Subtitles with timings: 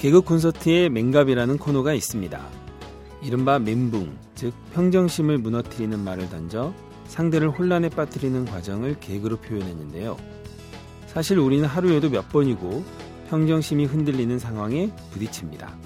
[0.00, 2.40] 개그 콘서트에 맹갑이라는 코너가 있습니다.
[3.22, 6.72] 이른바 멘붕, 즉 평정심을 무너뜨리는 말을 던져
[7.04, 10.16] 상대를 혼란에 빠뜨리는 과정을 개그로 표현했는데요.
[11.06, 12.82] 사실 우리는 하루에도 몇 번이고
[13.28, 15.76] 평정심이 흔들리는 상황에 부딪힙니다.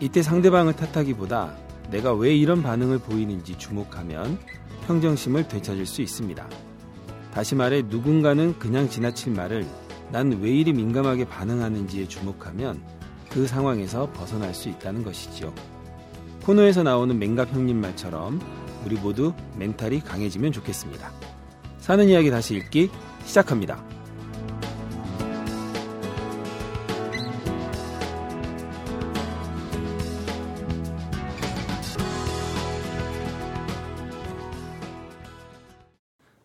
[0.00, 1.56] 이때 상대방을 탓하기보다
[1.90, 4.38] 내가 왜 이런 반응을 보이는지 주목하면
[4.86, 6.46] 평정심을 되찾을 수 있습니다.
[7.32, 9.66] 다시 말해 누군가는 그냥 지나칠 말을
[10.10, 13.01] 난 왜 이리 민감하게 반응하는지에 주목하면
[13.32, 15.54] 그 상황에서 벗어날 수 있다는 것이지요.
[16.44, 18.40] 코너에서 나오는 맹갑 형님 말처럼
[18.84, 21.10] 우리 모두 멘탈이 강해지면 좋겠습니다.
[21.78, 22.90] 사는 이야기 다시 읽기
[23.24, 23.82] 시작합니다.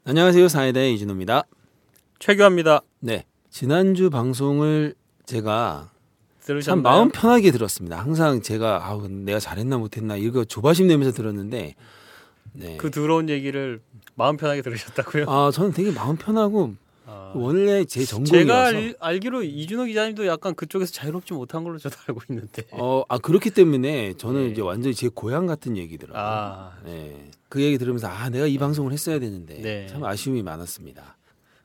[0.06, 0.48] 안녕하세요.
[0.48, 1.44] 사이다의 이준호입니다.
[2.20, 2.82] 최규합니다.
[3.02, 3.26] 네.
[3.50, 5.92] 지난주 방송을 제가
[6.48, 6.76] 들으셨나요?
[6.76, 8.00] 참 마음 편하게 들었습니다.
[8.00, 11.76] 항상 제가 아우 내가 잘했나 못했나 이거 조바심 내면서 들었는데
[12.54, 12.78] 네.
[12.78, 13.82] 그 더러운 얘기를
[14.16, 15.26] 마음 편하게 들으셨다고요?
[15.28, 16.74] 아 저는 되게 마음 편하고
[17.06, 21.96] 아, 원래 제 제가 전공이어서 알, 알기로 이준호 기자님도 약간 그쪽에서 자유롭지 못한 걸로 저도
[22.08, 22.64] 알고 있는데.
[22.72, 24.52] 어, 아 그렇기 때문에 저는 네.
[24.52, 26.22] 이제 완전히 제 고향 같은 얘기더라고요.
[26.22, 27.30] 아, 네.
[27.48, 29.88] 그 얘기 들으면서 아 내가 이 방송을 했어야 되는데 네.
[29.88, 31.16] 참 아쉬움이 많았습니다.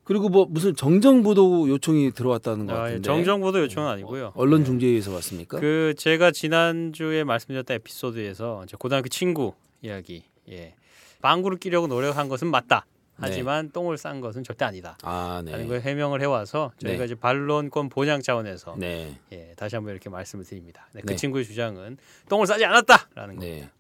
[0.05, 4.33] 그리고 뭐 무슨 정정보도 요청이 들어왔다는 것 아, 같은데 정정보도 요청은 아니고요.
[4.34, 4.67] 언론 네.
[4.67, 5.61] 중재위에서 왔습니까?
[5.61, 10.25] 그 제가 지난주에 말씀드렸던 에피소드에서 제 고등학교 친구 이야기.
[10.50, 10.75] 예.
[11.20, 12.84] 방구를 끼려고 노력한 것은 맞다.
[13.14, 14.97] 하지만 똥을 싼 것은 절대 아니다.
[15.03, 15.67] 아 라는 네.
[15.69, 17.05] 걸 해명을 해와서 저희가 네.
[17.05, 19.17] 이제 반론권 보장 차원에서 네.
[19.30, 20.89] 예, 다시 한번 이렇게 말씀을 드립니다.
[20.92, 21.17] 네, 그 네.
[21.17, 23.42] 친구의 주장은 똥을 싸지 않았다라는 거.
[23.42, 23.70] 네.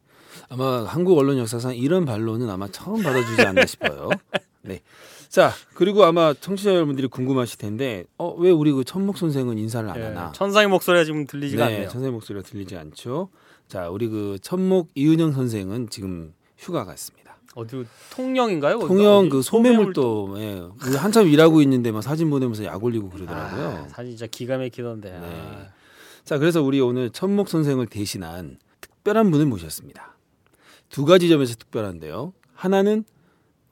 [0.48, 4.10] 아마 한국 언론 역사상 이런 반론은 아마 처음 받아주지 않나 싶어요.
[4.62, 4.80] 네.
[5.32, 9.96] 자, 그리고 아마 청취자 여러분들이 궁금하실 텐데, 어, 왜 우리 그 천목 선생은 인사를 안
[9.96, 10.30] 예, 하나?
[10.32, 11.88] 천상의 목소리가 지금 들리지가 네, 않네요.
[11.88, 13.30] 선생님 목소리가 들리지 않죠.
[13.66, 17.38] 자, 우리 그 천목 이은영 선생은 지금 휴가 갔습니다.
[17.54, 18.80] 어디 통영인가요?
[18.80, 19.30] 통영?
[19.30, 23.68] 그 소매물도 예, 우리 한참 일하고 있는데 막 사진 보내면서 약 올리고 그러더라고요.
[23.68, 25.12] 아, 사진 진짜 기가 막히던데.
[25.12, 25.18] 네.
[25.18, 25.68] 아.
[26.26, 30.14] 자, 그래서 우리 오늘 천목 선생을 대신한 특별한 분을 모셨습니다.
[30.90, 32.34] 두 가지 점에서 특별한데요.
[32.52, 33.04] 하나는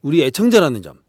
[0.00, 1.00] 우리 애청자라는 점.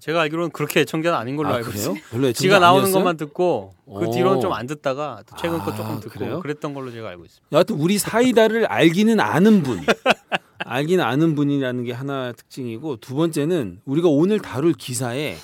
[0.00, 1.70] 제가 알기로는 그렇게 애청자는 아닌 걸로 아, 알고?
[1.70, 1.94] 있어요.
[2.10, 2.94] 별로 지가 나오는 아니었어요?
[3.02, 4.10] 것만 듣고 그 오.
[4.10, 6.40] 뒤로는 좀 안 듣다가 또 최근 거 아, 조금 듣고 그래요?
[6.40, 7.46] 그랬던 걸로 제가 알고 있습니다.
[7.52, 9.80] 여하튼 우리 사이다를 알기는 아는 분.
[10.64, 15.36] 알기는 아는 분이라는 게 하나 특징이고 두 번째는 우리가 오늘 다룰 기사의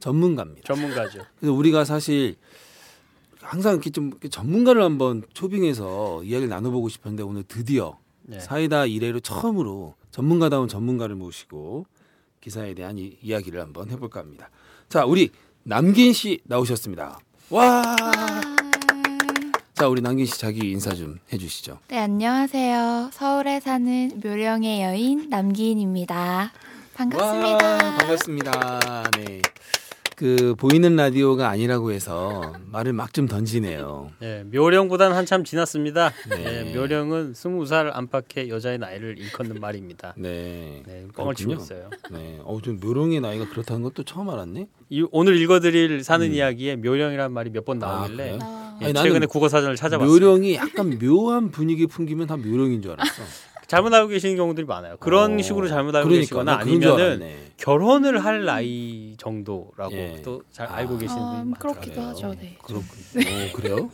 [0.00, 0.62] 전문가입니다.
[0.72, 1.20] 전문가죠.
[1.38, 2.36] 그래서 우리가 사실
[3.40, 8.38] 항상 이렇게 좀 전문가를 한번 초빙해서 이야기를 나눠보고 싶었는데 오늘 드디어 네.
[8.40, 11.86] 사이다 이래로 처음으로 전문가다운 전문가를 모시고
[12.40, 14.50] 기사에 대한 이, 이야기를 한번 해볼까 합니다.
[14.88, 15.30] 자, 우리
[15.62, 17.18] 남긴 씨 나오셨습니다.
[17.50, 17.96] 와.
[19.74, 21.78] 자, 우리 남긴 씨 자기 인사 좀 해주시죠.
[21.88, 23.10] 네, 안녕하세요.
[23.12, 26.52] 서울에 사는 묘령의 여인 남기인입니다.
[26.94, 27.66] 반갑습니다.
[27.66, 29.10] 와, 반갑습니다.
[29.16, 29.42] 네.
[30.18, 34.10] 그 보이는 라디오가 아니라고 해서 말을 막 좀 던지네요.
[34.18, 36.12] 네, 묘령보다는 한참 지났습니다.
[36.28, 36.36] 네.
[36.64, 40.14] 네, 묘령은 스무 살 안팎의 여자의 나이를 일컫는 말입니다.
[40.16, 40.82] 네.
[40.86, 41.54] 네, 뻥을 치고.
[41.54, 41.88] 있어요.
[42.10, 42.38] 네.
[42.42, 44.66] 어, 좀 묘롱의 나이가 그렇다는 것도 처음 알았네.
[44.90, 46.32] 이, 오늘 읽어드릴 사는 음.
[46.32, 48.38] 이야기에 묘령이라는 말이 몇 번 나오길래?
[48.42, 50.10] 어, 예, 아니, 최근에 국어 사전을 찾아봤어요.
[50.12, 53.22] 묘령이 약간 묘한 분위기 풍기면 다 묘령인 줄 알았어.
[53.68, 54.96] 잘못 알고 계시는 경우들이 많아요.
[54.98, 57.48] 그런 어, 식으로 잘못 알고 그러니까, 계시거나 아니면은.
[57.58, 60.22] 결혼을 할 나이 정도라고 예.
[60.22, 60.76] 또잘 아.
[60.76, 61.80] 알고 계시는 분이 음, 많더라고요.
[61.80, 62.34] 그렇기도 하죠.
[62.40, 62.56] 네.
[62.64, 63.46] 그렇군요.
[63.46, 63.90] 오, 그래요?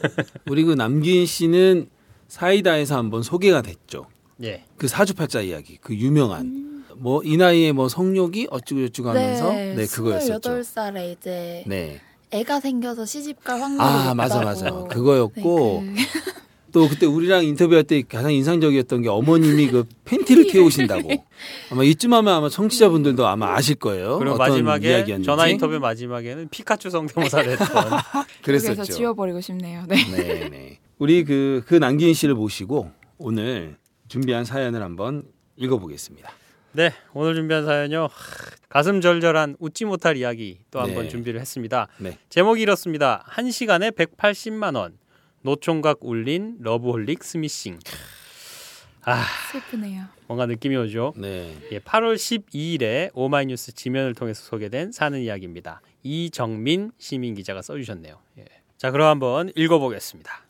[0.48, 1.90] 우리 그 남긴 씨는
[2.28, 4.06] 사이다에서 한번 소개가 됐죠.
[4.42, 4.64] 예.
[4.78, 10.40] 그 사주팔자 이야기, 그 유명한 뭐이 나이에 뭐 성욕이 어쩌고 저쩌고 하면서 네, 그거였었죠.
[10.40, 12.00] 28살에 이제 네.
[12.30, 14.70] 애가 생겨서 시집갈 확률이 아 맞아 맞아.
[14.70, 16.37] 그거였고 네, 그-
[16.72, 21.24] 또 그때 우리랑 인터뷰할 때 가장 인상적이었던 게 어머님이 그 팬티를 태우신다고
[21.70, 24.18] 아마 이쯤 하면 아마 청취자분들도 아마 아실 거예요.
[24.18, 25.26] 그리고 어떤 마지막에 이야기였는지.
[25.26, 27.68] 전화 인터뷰 마지막에는 피카츄 성대모사를 했던
[28.42, 28.80] 그랬었죠.
[28.80, 29.84] 여기서 지워버리고 싶네요.
[29.88, 29.96] 네.
[30.10, 30.78] 네, 네.
[30.98, 33.76] 우리 그, 그 남기인 씨를 모시고 오늘
[34.08, 35.22] 준비한 사연을 한번
[35.56, 36.30] 읽어보겠습니다.
[36.72, 38.08] 네 오늘 준비한 사연요 하,
[38.68, 41.08] 가슴 절절한 웃지 못할 이야기 또 한번 네.
[41.08, 41.88] 준비를 했습니다.
[41.98, 42.18] 네.
[42.28, 43.22] 제목이 이렇습니다.
[43.26, 44.98] 한 시간에 180만 원
[45.42, 47.78] 노총각 울린 loveholic 스미싱.
[49.02, 50.04] 아 슬프네요.
[50.26, 51.14] 뭔가 느낌이 오죠.
[51.16, 51.56] 네.
[51.72, 55.80] 예, 8월 12일에 오마이뉴스 지면을 통해서 소개된 사는 이야기입니다.
[56.02, 58.18] 이정민 시민 기자가 써주셨네요.
[58.38, 58.44] 예.
[58.76, 60.48] 자, 그럼 한번 읽어보겠습니다.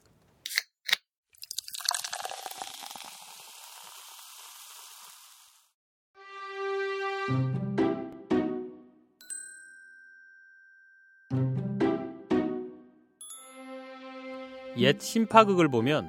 [14.78, 16.08] 옛 심파극을 보면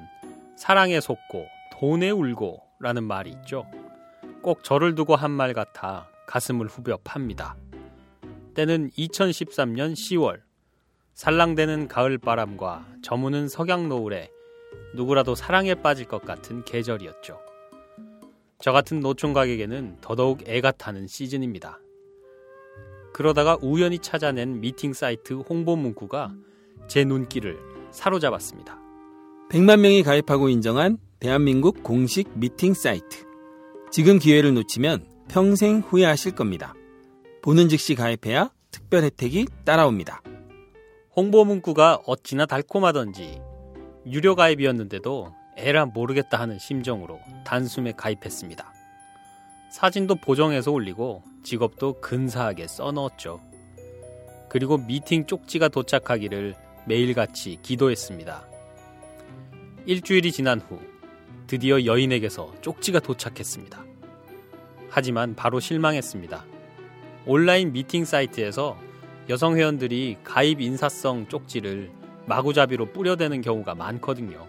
[0.56, 3.66] 사랑에 속고 돈에 울고 라는 말이 있죠.
[4.42, 7.56] 꼭 저를 두고 한 말 같아 가슴을 후벼 팝니다.
[8.54, 10.40] 때는 2013년 10월
[11.14, 14.30] 살랑대는 가을 바람과 저무는 석양 노을에
[14.94, 17.38] 누구라도 사랑에 빠질 것 같은 계절이었죠.
[18.60, 21.80] 저 같은 노총각에게는 더더욱 애가 타는 시즌입니다.
[23.12, 26.32] 그러다가 우연히 찾아낸 미팅 사이트 홍보 문구가
[26.86, 27.58] 제 눈길을
[27.92, 28.78] 사로잡았습니다.
[29.50, 33.26] 100만 명이 가입하고 인정한 대한민국 공식 미팅 사이트.
[33.90, 36.74] 지금 기회를 놓치면 평생 후회하실 겁니다.
[37.42, 40.22] 보는 즉시 가입해야 특별 혜택이 따라옵니다.
[41.14, 43.40] 홍보 문구가 어찌나 달콤하던지
[44.06, 48.72] 유료 가입이었는데도 에라 모르겠다 하는 심정으로 단숨에 가입했습니다.
[49.70, 53.40] 사진도 보정해서 올리고 직업도 근사하게 써넣었죠.
[54.48, 56.54] 그리고 미팅 쪽지가 도착하기를
[56.86, 58.48] 매일같이 기도했습니다.
[59.86, 60.80] 일주일이 지난 후
[61.46, 63.84] 드디어 여인에게서 쪽지가 도착했습니다.
[64.88, 66.44] 하지만 바로 실망했습니다.
[67.26, 68.78] 온라인 미팅 사이트에서
[69.28, 71.90] 여성 회원들이 가입 인사성 쪽지를
[72.26, 74.46] 마구잡이로 뿌려대는 경우가 많거든요.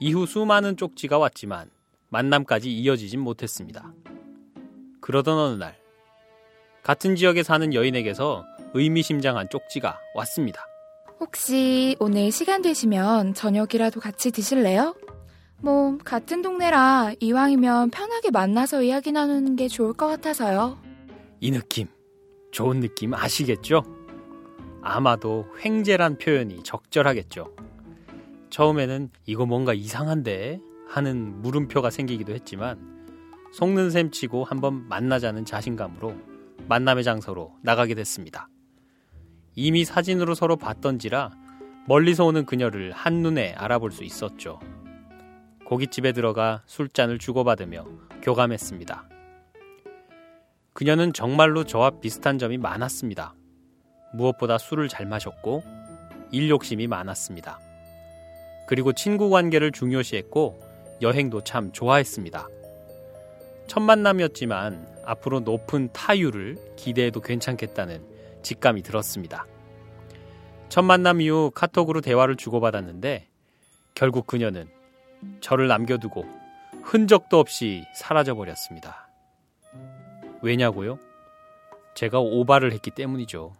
[0.00, 1.70] 이후 수많은 쪽지가 왔지만
[2.10, 3.92] 만남까지 이어지진 못했습니다.
[5.00, 5.78] 그러던 어느 날
[6.82, 8.44] 같은 지역에 사는 여인에게서
[8.74, 10.66] 의미심장한 쪽지가 왔습니다.
[11.20, 14.94] 혹시 오늘 시간 되시면 저녁이라도 같이 드실래요?
[15.60, 20.78] 뭐 같은 동네라 이왕이면 편하게 만나서 이야기 나누는 게 좋을 것 같아서요.
[21.40, 21.88] 이 느낌,
[22.52, 23.82] 좋은 느낌 아시겠죠?
[24.82, 27.52] 아마도 횡재란 표현이 적절하겠죠.
[28.50, 32.78] 처음에는 이거 뭔가 이상한데 하는 물음표가 생기기도 했지만
[33.52, 36.14] 속는 셈 치고 한번 만나자는 자신감으로
[36.68, 38.48] 만남의 장소로 나가게 됐습니다.
[39.60, 41.32] 이미 사진으로 서로 봤던지라
[41.88, 44.60] 멀리서 오는 그녀를 한눈에 알아볼 수 있었죠.
[45.64, 47.84] 고깃집에 들어가 술잔을 주고받으며
[48.22, 49.08] 교감했습니다.
[50.74, 53.34] 그녀는 정말로 저와 비슷한 점이 많았습니다.
[54.14, 55.64] 무엇보다 술을 잘 마셨고
[56.30, 57.58] 일 욕심이 많았습니다.
[58.68, 60.60] 그리고 친구 관계를 중요시했고
[61.02, 62.46] 여행도 참 좋아했습니다.
[63.66, 69.46] 첫 만남이었지만 앞으로 높은 타율을 기대해도 괜찮겠다는 직감이 들었습니다.
[70.68, 73.26] 첫 만남 이후 카톡으로 대화를 주고받았는데
[73.94, 74.68] 결국 그녀는
[75.40, 76.24] 저를 남겨두고
[76.82, 79.08] 흔적도 없이 사라져 버렸습니다.
[80.42, 80.98] 왜냐고요?
[81.94, 83.52] 제가 오바를 했기 때문이죠.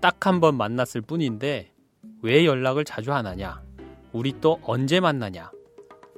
[0.00, 1.70] 딱 한 번 만났을 뿐인데
[2.22, 3.62] 왜 연락을 자주 안 하냐?
[4.12, 5.50] 우리 또 언제 만나냐?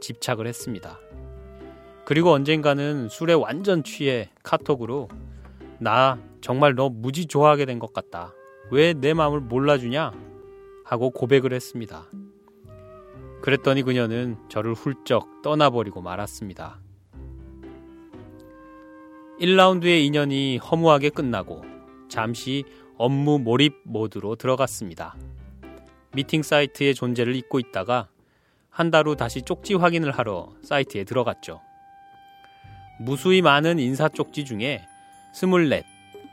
[0.01, 0.99] 집착을 했습니다.
[2.05, 5.09] 그리고 언젠가는 술에 완전 취해 카톡으로
[5.81, 8.33] 나 정말 너 무지 좋아하게 된 것 같다.
[8.71, 10.13] 왜 내 마음을 몰라주냐?
[10.85, 12.07] 하고 고백을 했습니다.
[13.43, 16.81] 그랬더니 그녀는 저를 훌쩍 떠나버리고 말았습니다.
[19.41, 21.63] 1라운드의 인연이 허무하게 끝나고
[22.09, 22.65] 잠시
[22.97, 25.15] 업무 몰입 모드로 들어갔습니다.
[26.15, 28.09] 미팅 사이트의 존재를 잊고 있다가
[28.71, 31.61] 한 달 후 다시 쪽지 확인을 하러 사이트에 들어갔죠.
[33.01, 34.87] 무수히 많은 인사 쪽지 중에
[35.37, 35.85] 스물넷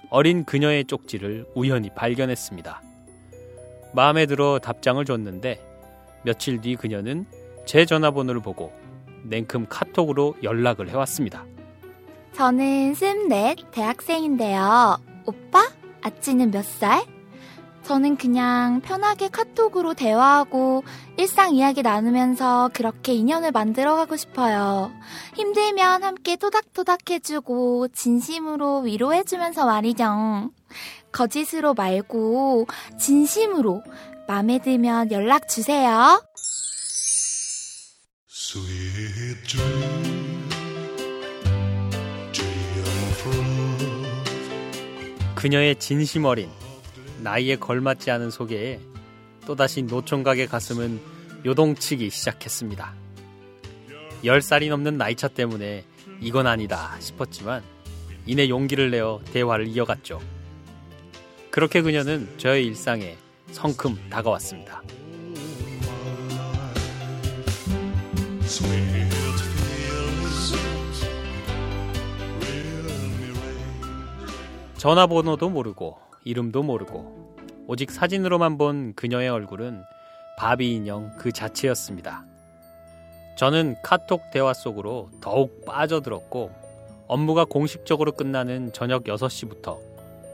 [0.10, 2.82] 어린 그녀의 쪽지를 우연히 발견했습니다.
[3.94, 5.60] 마음에 들어 답장을 줬는데
[6.24, 7.26] 며칠 뒤 그녀는
[7.66, 8.72] 제 전화번호를 보고
[9.24, 11.44] 냉큼 카톡으로 연락을 해왔습니다.
[12.32, 14.98] 저는 스넷 대학생인데요.
[15.26, 15.68] 오빠?
[16.02, 17.04] 아찌는 몇 살?
[17.84, 20.84] 저는 그냥 편하게 카톡으로 대화하고
[21.18, 24.92] 일상 이야기 나누면서 그렇게 인연을 만들어가고 싶어요.
[25.36, 30.52] 힘들면 함께 토닥토닥 해주고 진심으로 위로해주면서 말이죠.
[31.12, 33.84] 거짓으로 말고 진심으로
[34.28, 36.22] 마음에 들면 연락 주세요.
[45.36, 46.50] 그녀의 진심 어린
[47.24, 48.80] 나이에 걸맞지 않은 소개에
[49.48, 51.02] 또다시 노총각의 가슴은
[51.46, 52.94] 요동치기 시작했습니다.
[54.24, 55.86] 10살이 넘는 나이차 때문에
[56.22, 57.64] 이건 아니다 싶었지만
[58.26, 60.22] 이내 용기를 내어 대화를 이어갔죠.
[61.50, 63.18] 그렇게 그녀는 저의 일상에
[63.52, 64.82] 성큼 다가왔습니다.
[74.78, 77.36] 전화번호도 모르고 이름도 모르고
[77.68, 79.84] 오직 사진으로만 본 그녀의 얼굴은
[80.38, 82.26] 바비 인형 그 자체였습니다.
[83.38, 86.52] 저는 카톡 대화 속으로 더욱 빠져들었고
[87.08, 89.80] 업무가 공식적으로 끝나는 저녁 6시부터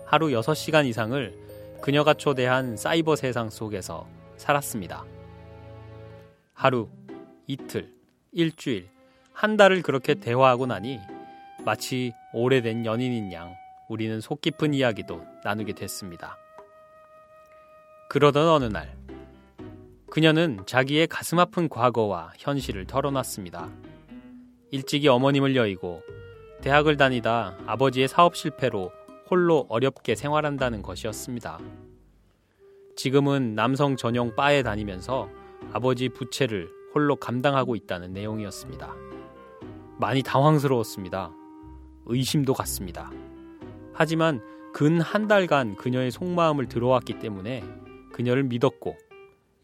[0.05, 1.33] 하루 6시간 이상을
[1.81, 5.05] 그녀가 초대한 사이버 세상 속에서 살았습니다.
[6.53, 6.89] 하루,
[7.47, 7.93] 이틀,
[8.31, 8.89] 일주일,
[9.33, 10.99] 한 달을 그렇게 대화하고 나니
[11.63, 13.53] 마치 오래된 연인인 양
[13.89, 16.37] 우리는 속 깊은 이야기도 나누게 됐습니다.
[18.07, 18.95] 그러던 어느 날,
[20.09, 23.69] 그녀는 자기의 가슴 아픈 과거와 현실을 털어놨습니다.
[24.71, 26.01] 일찍이 어머님을 여의고
[26.61, 28.91] 대학을 다니다 아버지의 사업 실패로
[29.29, 31.59] 홀로 어렵게 생활한다는 것이었습니다.
[32.95, 35.29] 지금은 남성 전용 바에 다니면서
[35.71, 38.93] 아버지 부채를 홀로 감당하고 있다는 내용이었습니다.
[39.99, 41.31] 많이 당황스러웠습니다.
[42.05, 43.11] 의심도 갔습니다.
[43.99, 44.41] 하지만
[44.71, 47.61] 근 한 달간 그녀의 속마음을 들어왔기 때문에
[48.13, 48.95] 그녀를 믿었고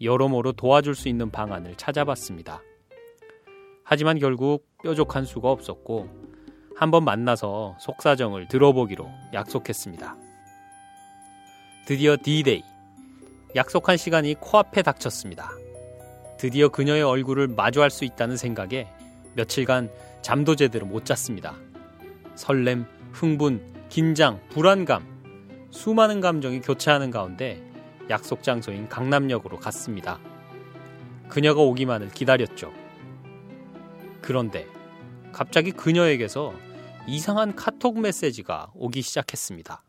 [0.02, 2.62] 여러모로 도와줄 수 있는 방안을 찾아봤습니다.
[3.86, 6.10] 하지만 결국 뾰족한 수가 없었고
[6.76, 10.18] 한번 만나서 속사정을 들어보기로 약속했습니다.
[11.88, 12.62] 드디어 D-Day.
[13.56, 15.50] 약속한 시간이 코앞에 닥쳤습니다.
[16.38, 18.90] 드디어 그녀의 얼굴을 마주할 수 있다는 생각에
[19.36, 19.90] 며칠간
[20.22, 21.56] 잠도 제대로 못 잤습니다.
[22.36, 25.06] 설렘, 흥분, 긴장, 불안감,
[25.72, 27.62] 수많은 감정이 교차하는 가운데
[28.10, 30.20] 약속 장소인 강남역으로 갔습니다.
[31.30, 32.72] 그녀가 오기만을 기다렸죠.
[34.22, 34.68] 그런데
[35.32, 36.54] 갑자기 그녀에게서
[37.08, 39.84] 이상한 카톡 메시지가 오기 시작했습니다.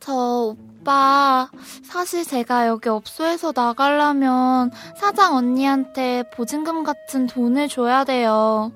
[0.00, 1.50] 저 오빠
[1.82, 8.72] 사실 제가 여기 업소에서 나가려면 사장 언니한테 보증금 같은 돈을 줘야 돼요.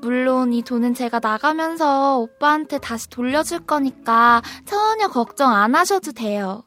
[0.00, 6.64] 물론 이 돈은 제가 나가면서 오빠한테 다시 돌려줄 거니까 전혀 걱정 안 하셔도 돼요.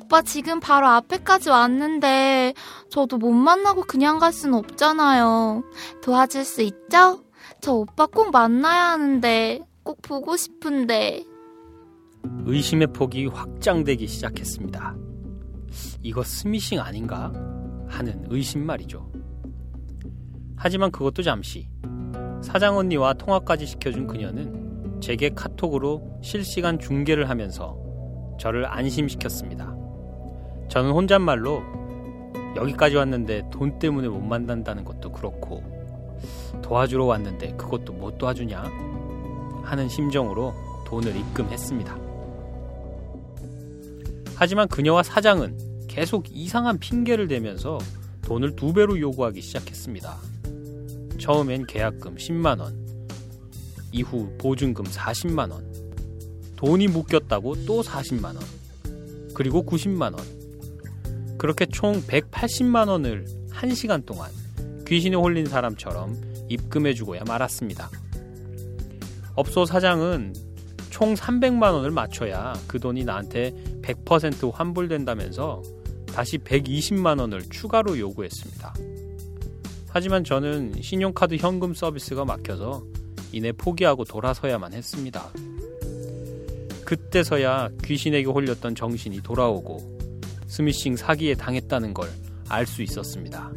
[0.00, 2.54] 오빠 지금 바로 앞에까지 왔는데
[2.90, 5.64] 저도 못 만나고 그냥 갈 수는 없잖아요.
[6.02, 7.24] 도와줄 수 있죠?
[7.60, 11.24] 저 오빠 꼭 만나야 하는데 꼭 보고 싶은데.
[12.44, 14.96] 의심의 폭이 확장되기 시작했습니다.
[16.02, 17.32] 이거 스미싱 아닌가?
[17.88, 19.10] 하는 의심 말이죠.
[20.56, 21.68] 하지만 그것도 잠시.
[22.42, 27.76] 사장 언니와 통화까지 시켜준 그녀는 제게 카톡으로 실시간 중계를 하면서
[28.38, 29.74] 저를 안심시켰습니다.
[30.68, 31.62] 저는 혼잣말로
[32.56, 35.62] 여기까지 왔는데 돈 때문에 못 만난다는 것도 그렇고
[36.62, 38.62] 도와주러 왔는데 그것도 못 도와주냐?
[39.62, 40.54] 하는 심정으로
[40.86, 42.05] 돈을 입금했습니다.
[44.36, 47.78] 하지만 그녀와 사장은 계속 이상한 핑계를 대면서
[48.22, 50.16] 돈을 두 배로 요구하기 시작했습니다.
[51.18, 52.86] 처음엔 계약금 10만 원,
[53.92, 55.64] 이후 보증금 40만 원,
[56.56, 58.38] 돈이 묶였다고 또 40만 원,
[59.34, 60.36] 그리고 90만 원.
[61.38, 64.30] 그렇게 총 180만 원을 1시간 동안
[64.86, 66.14] 귀신에 홀린 사람처럼
[66.48, 67.90] 입금해주고야 말았습니다.
[69.34, 70.34] 업소 사장은
[70.96, 75.62] 총 300만 원을 맞춰야 그 돈이 나한테 100% 환불된다면서
[76.06, 78.74] 다시 120만 원을 추가로 요구했습니다.
[79.90, 82.82] 하지만 저는 신용카드 현금 서비스가 막혀서
[83.32, 85.30] 이내 포기하고 돌아서야만 했습니다.
[86.86, 89.98] 그때서야 귀신에게 홀렸던 정신이 돌아오고
[90.46, 92.08] 스미싱 사기에 당했다는 걸
[92.48, 93.50] 알 수 있었습니다.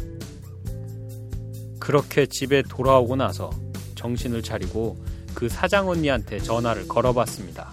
[1.79, 3.49] 그렇게 집에 돌아오고 나서
[3.95, 4.97] 정신을 차리고
[5.33, 7.71] 그 사장 언니한테 전화를 걸어봤습니다.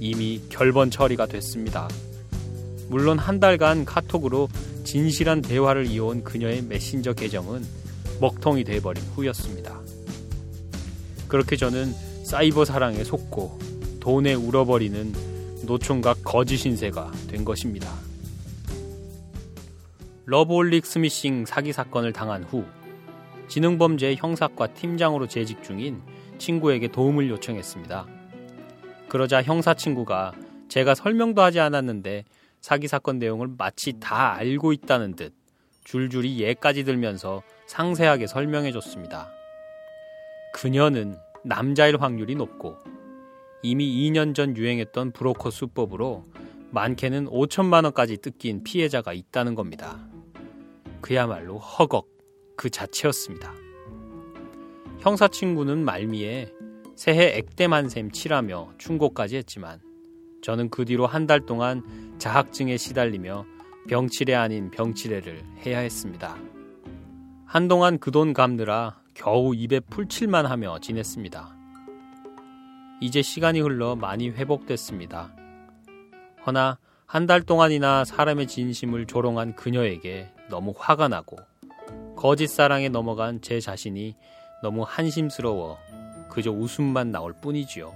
[0.00, 1.88] 이미 결번 처리가 됐습니다.
[2.88, 4.48] 물론 한 달간 카톡으로
[4.84, 7.64] 진실한 대화를 이어온 그녀의 메신저 계정은
[8.20, 9.80] 먹통이 돼버린 후였습니다.
[11.28, 11.92] 그렇게 저는
[12.24, 13.58] 사이버 사랑에 속고
[14.00, 15.12] 돈에 울어버리는
[15.66, 17.92] 노총각 거지 신세가 된 것입니다.
[20.26, 22.64] loveholic 스미싱 사기 사건을 당한 후
[23.48, 26.00] 지능범죄 형사과 팀장으로 재직 중인
[26.38, 28.06] 친구에게 도움을 요청했습니다.
[29.08, 30.32] 그러자 형사 친구가
[30.68, 32.24] 제가 설명도 하지 않았는데
[32.60, 35.32] 사기 사건 내용을 마치 다 알고 있다는 듯
[35.84, 39.30] 줄줄이 예까지 들면서 상세하게 설명해 줬습니다.
[40.52, 42.76] 그녀는 남자일 확률이 높고
[43.62, 46.24] 이미 2년 전 유행했던 브로커 수법으로
[46.70, 49.98] 많게는 5천만 원까지 뜯긴 피해자가 있다는 겁니다.
[51.00, 52.08] 그야말로 허걱
[52.56, 53.65] 그 자체였습니다.
[55.06, 56.52] 형사 친구는 말미에
[56.96, 57.40] 새해
[57.88, 59.78] 셈 칠하며 충고까지 했지만
[60.42, 61.84] 저는 그 뒤로 한 달 동안
[62.18, 63.46] 자학증에 시달리며
[63.88, 66.36] 병치레 아닌 병치레를 해야 했습니다.
[67.44, 71.56] 한동안 그 돈 갚느라 겨우 입에 풀칠만 하며 지냈습니다.
[73.00, 75.32] 이제 시간이 흘러 많이 회복됐습니다.
[76.44, 81.36] 허나 한 달 동안이나 사람의 진심을 조롱한 그녀에게 너무 화가 나고
[82.16, 84.16] 거짓 사랑에 넘어간 제 자신이
[84.62, 85.78] 너무 한심스러워
[86.28, 87.94] 그저 웃음만 나올 뿐이지요.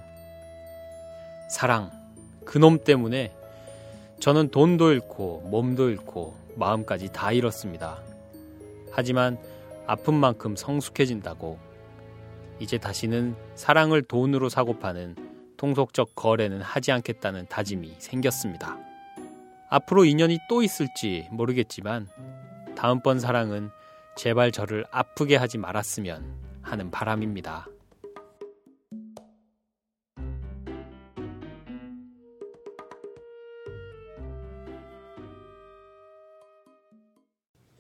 [1.48, 1.90] 사랑,
[2.44, 3.32] 그놈 때문에
[4.20, 7.98] 저는 돈도 잃고 몸도 잃고 마음까지 다 잃었습니다.
[8.92, 9.38] 하지만
[9.86, 11.58] 아픈 만큼 성숙해진다고
[12.60, 15.16] 이제 다시는 사랑을 돈으로 사고 파는
[15.56, 18.78] 통속적 거래는 하지 않겠다는 다짐이 생겼습니다.
[19.68, 22.08] 앞으로 인연이 또 있을지 모르겠지만
[22.76, 23.70] 다음번 사랑은
[24.16, 27.68] 제발 저를 아프게 하지 말았으면 하는 바람입니다.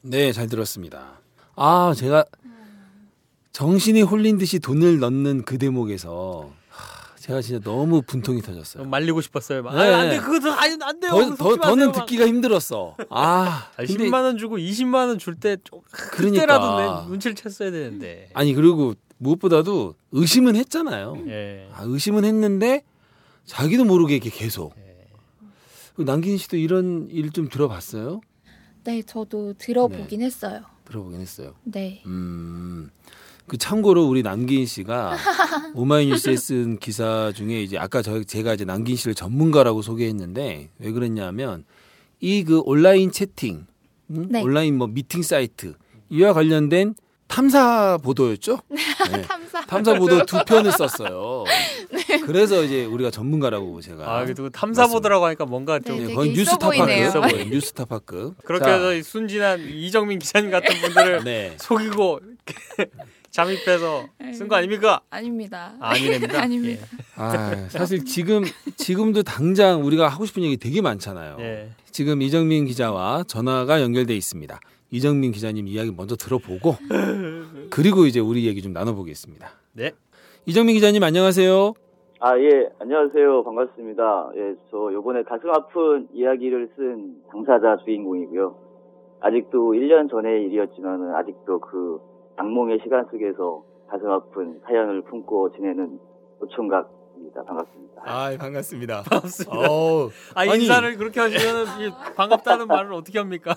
[0.02, 1.20] 네, 잘 들었습니다.
[1.56, 2.24] 아, 제가
[3.52, 6.59] 정신이 홀린 듯이 돈을 넣는 그 대목에서 하,
[7.20, 8.84] 제가 진짜 너무 분통이 터졌어요.
[8.84, 9.62] 말리고 싶었어요.
[9.62, 9.92] 막, 네.
[9.92, 11.10] 아, 안돼 그거 아니 안 돼요.
[11.12, 11.92] 더, 더, 마세요, 더는 막.
[11.92, 12.96] 듣기가 힘들었어.
[13.10, 15.56] 아, 아니, 근데 10만 원 주고 20만 원 줄 때
[15.90, 16.16] 그러니까.
[16.16, 18.30] 그때라도 내 눈치를 챘어야 되는데.
[18.32, 21.22] 아니 그리고 무엇보다도 의심은 했잖아요.
[21.28, 21.68] 예.
[21.74, 22.84] 아, 의심은 했는데
[23.44, 24.74] 자기도 모르게 이렇게 계속.
[25.96, 28.22] 그 남긴 씨도 이런 일 좀 들어봤어요?
[28.84, 30.62] 네, 저도 들어보긴 했어요.
[30.86, 31.54] 들어보긴 했어요.
[31.64, 32.02] 네.
[32.06, 32.90] 음.
[33.50, 35.16] 그 참고로 우리 남긴 씨가
[35.74, 41.64] 오마이뉴스에 쓴 기사 중에 이제 아까 저 제가 이제 남긴 씨를 전문가라고 소개했는데 왜 그랬냐면
[42.20, 43.66] 이 그 온라인 채팅,
[44.10, 44.28] 음?
[44.30, 44.40] 네.
[44.40, 45.74] 온라인 뭐 미팅 사이트
[46.10, 46.94] 이와 관련된
[47.26, 48.60] 탐사 보도였죠?
[49.10, 49.22] 네.
[49.22, 49.66] 탐사.
[49.66, 51.42] 탐사 보도 두 편을 썼어요.
[52.26, 56.14] 그래서 이제 우리가 전문가라고 제가 아, 그리고 탐사 보더라고 하니까 뭔가 좀 네, 네, 되게
[56.14, 57.44] 거의 뉴스타파크.
[57.50, 58.34] 뉴스타파크.
[58.44, 61.56] 그렇게 자, 해서 이 순진한 이정민 기자님 같은 분들을 네.
[61.58, 62.20] 속이고
[63.30, 65.00] 잠입해서 쓴 거 아닙니까?
[65.10, 65.72] 아닙니다.
[65.80, 66.40] 아, 아니랍니다.
[66.42, 66.86] 아닙니다.
[67.16, 68.42] 아, 사실 지금
[68.76, 71.36] 지금도 당장 우리가 하고 싶은 얘기 되게 많잖아요.
[71.40, 71.44] 예.
[71.44, 71.68] 예.
[71.90, 74.58] 지금 이정민 기자와 전화가 연결돼 있습니다.
[74.90, 76.76] 이정민 기자님 이야기 먼저 들어보고
[77.70, 79.48] 그리고 이제 우리 얘기 좀 나눠보겠습니다.
[79.74, 79.92] 네.
[80.46, 81.74] 이정민 기자님 안녕하세요.
[82.22, 83.44] 아, 예, 안녕하세요.
[83.44, 84.30] 반갑습니다.
[84.36, 88.56] 예, 저 요번에 가슴 아픈 이야기를 쓴 당사자 주인공이고요.
[89.20, 92.00] 아직도 1년 전의 일이었지만은 아직도 그
[92.40, 95.98] 악몽의 시간 속에서 가슴 아픈 사연을 품고 지내는
[96.40, 97.44] 노총각입니다.
[97.44, 98.02] 반갑습니다.
[98.02, 99.02] 아 반갑습니다.
[99.02, 99.58] 반갑습니다.
[99.58, 100.62] 어, 아, 아니.
[100.62, 101.66] 인사를 그렇게 하시면
[102.16, 103.54] 반갑다는 말을 어떻게 합니까?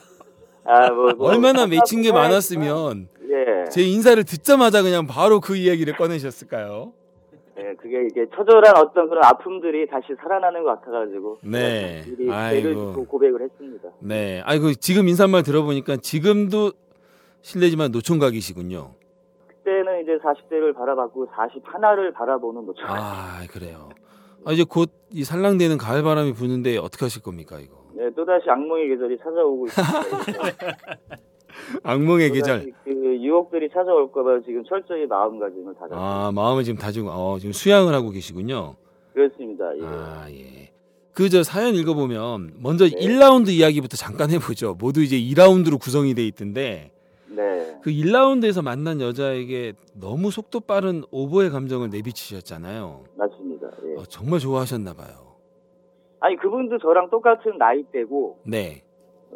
[0.66, 5.96] 아, 뭐, 뭐, 얼마나 맺힌 게 많았으면 예, 제 인사를 듣자마자 그냥 바로 그 이야기를
[5.96, 6.92] 꺼내셨을까요?
[7.58, 11.38] 예, 그게 이게 처절한 어떤 그런 아픔들이 다시 살아나는 것 같아가지고.
[11.44, 12.04] 네.
[12.30, 13.06] 아이고.
[13.06, 13.90] 고백을 했습니다.
[14.00, 14.42] 네.
[14.44, 16.72] 아이고 지금 인사말 들어보니까 지금도
[17.48, 18.96] 실례지만 노총각이시군요.
[19.48, 22.98] 그때는 이제 40대를 바라봤고 41를 바라보는 노총각.
[22.98, 23.90] 아 그래요.
[24.46, 27.76] 아 이제 곧이 살랑대는 가을 바람이 부는데 어떻게 하실 겁니까 이거?
[27.94, 29.94] 네, 또다시 악몽의 계절이 찾아오고 있습니다.
[31.84, 32.72] 악몽의 계절.
[32.84, 38.10] 그 유혹들이 찾아올까봐 지금 철저히 마음가짐을 다잡고 아 마음을 지금 다지고 어 지금 수양을 하고
[38.10, 38.76] 계시군요.
[39.14, 39.66] 그렇습니다.
[39.78, 39.82] 예.
[39.84, 40.72] 아 예.
[41.14, 42.92] 그 저 사연 읽어보면 먼저 네.
[42.96, 44.76] 1라운드 이야기부터 잠깐 해보죠.
[44.80, 46.92] 모두 이제 2라운드로 구성이 돼 있던데
[47.36, 47.80] 네.
[47.82, 53.04] 그 1라운드에서 만난 여자에게 너무 속도 빠른 오버의 감정을 내비치셨잖아요.
[53.16, 53.68] 맞습니다.
[53.86, 53.96] 예.
[53.96, 55.24] 어, 정말 좋아하셨나 봐요.
[56.20, 58.84] 아니 그분도 저랑 똑같은 나이대고 네.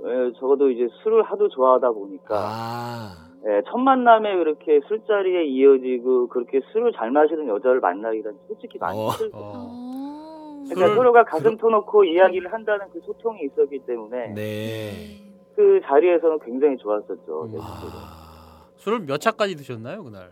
[0.06, 3.28] 예, 적어도 이제 술을 하도 좋아하다 보니까 아.
[3.46, 9.10] 예, 첫 만남에 그렇게 술자리에 이어지고 그렇게 술을 잘 마시는 여자를 만나기란 솔직히 많이 어.
[9.10, 9.38] 힘들죠.
[9.38, 9.42] 어.
[9.56, 10.64] 어.
[10.70, 15.27] 그러니까 서로가 가슴 터놓고 이야기를 한다는 그 소통이 있었기 때문에 네.
[15.58, 17.46] 그 자리에서는 굉장히 좋았었죠.
[17.46, 17.52] 음.
[17.52, 18.62] 네, 아.
[18.76, 20.30] 술을 몇 차까지 드셨나요, 그날?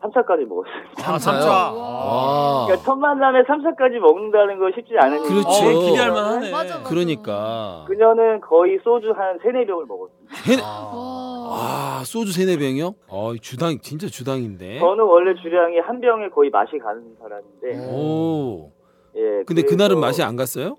[0.00, 0.74] 3차까지 먹었어요.
[0.98, 1.40] 아, 삼차요?
[1.42, 1.50] 삼차.
[1.76, 2.64] 아.
[2.66, 5.48] 그러니까 첫 만남에 3차까지 먹는다는 거 쉽지 않은 그렇죠.
[5.48, 6.50] 어, 기대할 만하네.
[6.50, 6.88] 맞아, 맞아.
[6.88, 7.84] 그러니까.
[7.86, 10.34] 그녀는 거의 소주 한 3, 4병을 먹었습니다.
[10.44, 10.92] 세- 아.
[10.94, 11.98] 와.
[12.00, 12.94] 아, 소주 세네 병이요?
[13.08, 14.78] 어, 주당 진짜 주당인데.
[14.78, 18.72] 저는 원래 주량이 한 병에 거의 맛이 가는 사람인데, 오.
[19.16, 19.42] 예.
[19.46, 20.76] 근데 그날은 맛이 안 갔어요?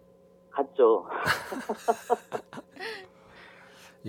[0.52, 1.06] 갔죠.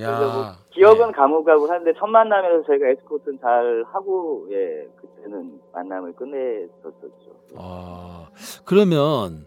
[0.05, 0.57] 그래서 뭐 야.
[0.73, 1.13] 기억은 네.
[1.13, 7.33] 가물가물 한데 첫 만남에서 저희가 에스코트는 잘 하고, 예, 그때는 만남을 끝냈었었죠.
[7.57, 8.29] 아.
[8.67, 9.47] 그러면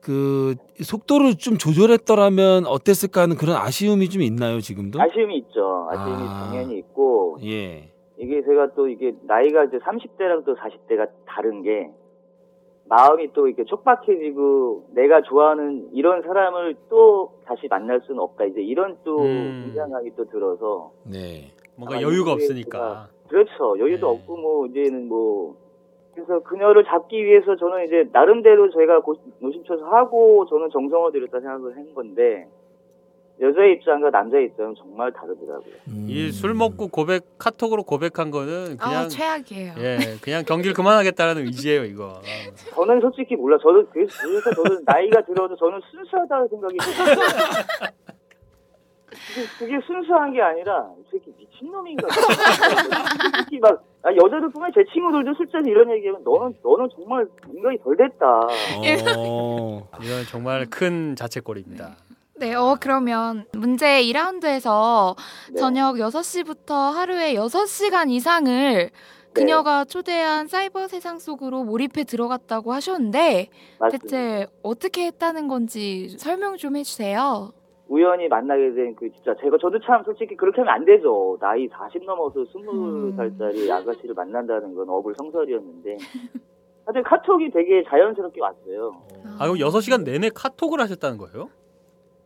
[0.00, 5.00] 그 속도를 좀 조절했더라면 어땠을까 하는 그런 아쉬움이 좀 있나요, 지금도?
[5.00, 5.88] 아쉬움이 있죠.
[5.90, 6.46] 아쉬움이 아.
[6.50, 7.90] 당연히 있고, 예.
[8.16, 11.90] 이게 제가 또 이게 나이가 이제 30대랑 또 40대가 다른 게
[12.88, 18.44] 마음이 또 이렇게 촉박해지고 내가 좋아하는 이런 사람을 또 다시 만날 수는 없다.
[18.44, 19.62] 이제 이런 또 음.
[19.66, 21.50] 긴장감이 또 들어서 네.
[21.76, 23.08] 뭔가 아, 여유가 없으니까.
[23.28, 23.78] 그렇죠.
[23.78, 24.12] 여유도 네.
[24.12, 25.56] 없고 뭐 이제는 뭐
[26.14, 31.76] 그래서 그녀를 잡기 위해서 저는 이제 나름대로 제가 고- 노심초사 하고 저는 정성을 들였다 생각을
[31.76, 32.46] 한 건데
[33.40, 35.74] 여자의 입장과 남자의 입장은 정말 다르더라고요.
[35.88, 36.06] 음.
[36.08, 39.72] 이술 먹고 고백 카톡으로 고백한 거는 그냥 아, 최악이에요.
[39.78, 42.20] 예, 그냥 경기를 그만하겠다는 의지예요, 이거.
[42.22, 42.74] 아.
[42.76, 43.58] 저는 솔직히 몰라.
[43.60, 47.16] 저도 그- 그래서 저는 나이가 들어도 저는 순수하다는 생각이 들어요.
[49.08, 52.06] 그게, 그게 순수한 게 아니라 이 새끼 미친놈인가.
[53.38, 57.96] 특히 막, 아, 여자들 뿐만 제 친구들도 술자리 이런 얘기하면 너는, 너는 정말 인간이 덜
[57.96, 58.26] 됐다.
[59.16, 59.88] 어.
[60.02, 61.96] 이건 정말 큰 자책골입니다.
[62.36, 65.14] 네, 어, 그러면 문제 2라운드에서
[65.52, 65.56] 네.
[65.56, 68.90] 저녁 6시부터 하루에 6시간 이상을
[69.32, 73.48] 그녀가 초대한 사이버 세상 속으로 몰입해 들어갔다고 하셨는데
[73.80, 73.88] 맞습니다.
[74.06, 77.52] 대체 어떻게 했다는 건지 설명 좀 해주세요.
[77.88, 81.36] 우연히 만나게 된 그 진짜 제가 저도 참 솔직히 그렇게 하면 안 되죠.
[81.40, 83.16] 나이 40 넘어서 음.
[83.16, 85.96] 20살짜리 아가씨를 만난다는 건 어불성설이었는데.
[86.86, 88.92] 하여튼 카톡이 되게 자연스럽게 왔어요.
[89.38, 91.48] 아, 그럼 6시간 내내 카톡을 하셨다는 거예요?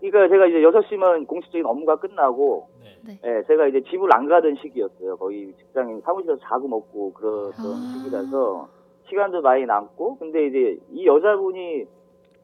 [0.01, 2.69] 그러니까 제가 이제 6시면 공식적인 업무가 끝나고
[3.07, 3.19] 네.
[3.25, 5.17] 예, 제가 이제 집을 안 가던 시기였어요.
[5.17, 7.95] 거의 직장인 사무실에서 자고 먹고 그러던 아.
[8.05, 8.69] 시기라서
[9.09, 11.87] 시간도 많이 남고 근데 이제 이 여자분이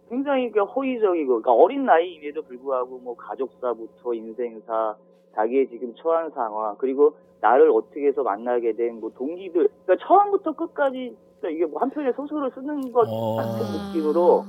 [0.09, 4.97] 굉장히 그 호의적이고 그러니까 어린 나이임에도 불구하고 뭐 가족사부터 인생사
[5.35, 11.17] 자기의 지금 처한 상황 그리고 나를 어떻게 해서 만나게 된 뭐 동기들 그러니까 처음부터 끝까지
[11.35, 13.37] 진짜 이게 뭐 한 편의 소설을 쓰는 것 어.
[13.37, 13.61] 같은
[13.93, 14.45] 느낌으로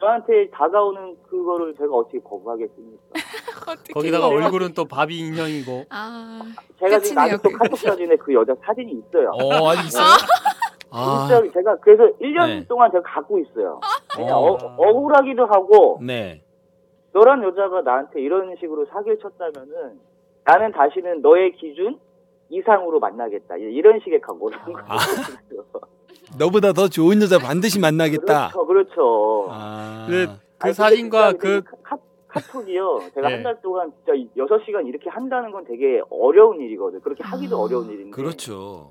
[0.00, 3.02] 저한테 다가오는 그거를 제가 어떻게 거부하겠습니까?
[3.70, 4.26] 어떻게 거기다가?
[4.28, 5.84] 얼굴은 또 바비 인형이고.
[5.90, 6.40] 아,
[6.78, 7.50] 제가 지금 아직도.
[7.50, 9.30] 카톡 사진에 그 여자 사진이 있어요.
[9.30, 10.04] 어, 아직 있어요?
[10.90, 11.26] 아.
[11.28, 12.66] 진짜 제가 그래서 1년 네.
[12.66, 13.80] 동안 제가 갖고 있어요.
[14.14, 14.52] 그냥 어.
[14.52, 16.42] 어, 억울하기도 하고 네.
[17.12, 20.00] 너란 여자가 나한테 이런 식으로 사기를 쳤다면은
[20.44, 21.98] 나는 다시는 너의 기준
[22.50, 23.56] 이상으로 만나겠다.
[23.56, 24.88] 이런 식의 각오를 한 거예요.
[26.34, 26.36] 아.
[26.38, 28.50] 너보다 더 좋은 여자 반드시 만나겠다.
[28.50, 29.46] 그렇죠, 그렇죠.
[29.50, 30.06] 아.
[30.08, 31.96] 그, 그 아니, 사진과 그, 카,
[32.52, 33.34] 톡이요 제가 네.
[33.34, 37.00] 한달 동안 진짜 6시간 이렇게 한다는 건 되게 어려운 일이거든요.
[37.00, 37.60] 그렇게 하기도 아.
[37.62, 38.10] 어려운 일인데.
[38.10, 38.90] 그렇죠.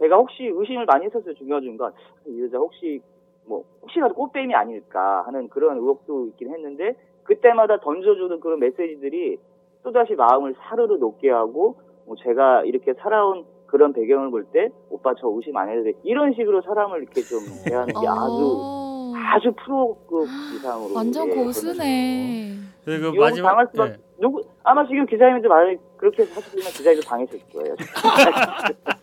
[0.00, 1.34] 제가 혹시 의심을 많이 했었어요.
[1.34, 1.92] 중간중간.
[2.26, 3.00] 이 여자 혹시,
[3.46, 9.38] 뭐, 혹시라도 꽃뱀이 아닐까 하는 그런 의혹도 있긴 했는데, 그때마다 던져주는 그런 메시지들이
[9.84, 15.28] 또다시 마음을 사르르 녹게 하고, 뭐, 제가 이렇게 살아온 그런 배경을 볼 때, 오빠 저
[15.34, 15.92] 의심 안 해도 돼.
[16.04, 19.12] 이런 식으로 사람을 이렇게 좀 대하는 게 아주, 어.
[19.16, 20.94] 아주 프로급 이상으로.
[20.94, 22.54] 완전 예, 고수네.
[22.84, 23.48] 그 이거 마지막.
[23.50, 23.96] 당할 수밖 네.
[24.20, 27.74] 누구 아마 지금 기자님도 만약에 그렇게 하셨으면 기자님도 당했을 거예요.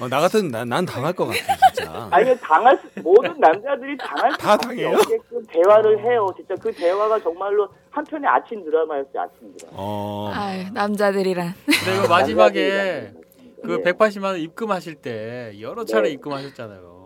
[0.00, 1.38] 어, 나 같은 난, 난 당할 것 같아
[1.74, 2.08] 진짜.
[2.10, 4.90] 아니 당할 수- 모든 남자들이 당할 다 당해요?
[4.96, 6.28] 없게끔 대화를 해요.
[6.36, 9.20] 진짜 그 대화가 정말로 한편의 아침 드라마였어요.
[9.22, 9.76] 아침 드라마.
[9.76, 10.30] 어.
[10.32, 11.52] 아유, 남자들이란.
[11.64, 13.17] 근데 그 마지막에 남자들이
[13.62, 13.92] 그 네.
[13.92, 16.14] 180만 원 입금하실 때 여러 차례 네.
[16.14, 16.98] 입금하셨잖아요.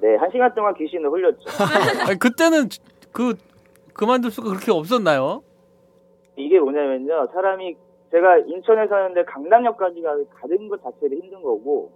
[0.00, 1.38] 네, 한 시간 동안 귀신을 흘렸죠.
[2.08, 2.68] 아니, 그때는
[3.12, 3.34] 그
[3.94, 5.42] 그만둘 수가 그렇게 없었나요?
[6.36, 7.28] 이게 뭐냐면요.
[7.32, 7.76] 사람이
[8.12, 11.92] 제가 인천에 사는데 강남역까지 가- 가는 것 자체도 힘든 거고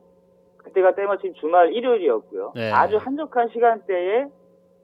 [0.59, 2.53] 그때가 때마침 주말 일요일이었고요.
[2.57, 2.71] 네.
[2.73, 4.27] 아주 한적한 시간대에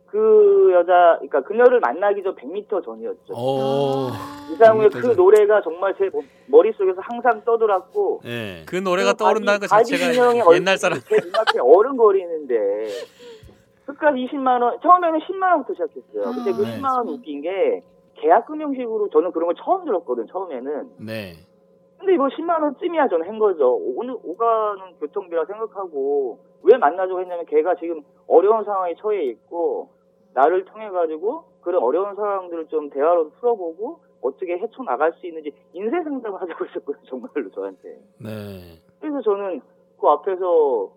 [0.06, 3.34] 그 여자, 그러니까 그녀를 만나기 전 100m 전이었죠.
[3.34, 4.08] 어.
[4.52, 5.16] 이상우의 그 100m 전.
[5.16, 8.64] 노래가 정말 제 머- 머릿속에서 항상 떠들었고 예.
[8.66, 10.98] 그 노래가 그 떠오른다는 것 바지- 자체가 옛날 사람.
[11.00, 12.54] 제 눈앞에 어른거리는데
[13.86, 16.32] 끝까지 20만 원 처음에는 10만 원부터 시작했어요.
[16.34, 17.82] 근데 그 아, 10만 원 웃긴 게
[18.14, 20.90] 계약금 형식으로 저는 그런 걸 처음 들었거든 처음에는.
[20.98, 21.34] 네.
[21.98, 23.74] 근데 이거 10만 원쯤이야 저는 한 거죠.
[23.96, 29.88] 오늘 오가는 교통비라 생각하고 왜 만나자고 했냐면 걔가 지금 어려운 상황에 처해 있고
[30.36, 36.04] 나를 통해 가지고 그런 어려운 상황들을 좀 대화로 풀어보고 어떻게 헤쳐 나갈 수 있는지 인생
[36.04, 37.98] 상담을 하자고 했었거든요 정말로 저한테.
[38.18, 38.78] 네.
[39.00, 39.62] 그래서 저는
[39.98, 40.90] 그 앞에서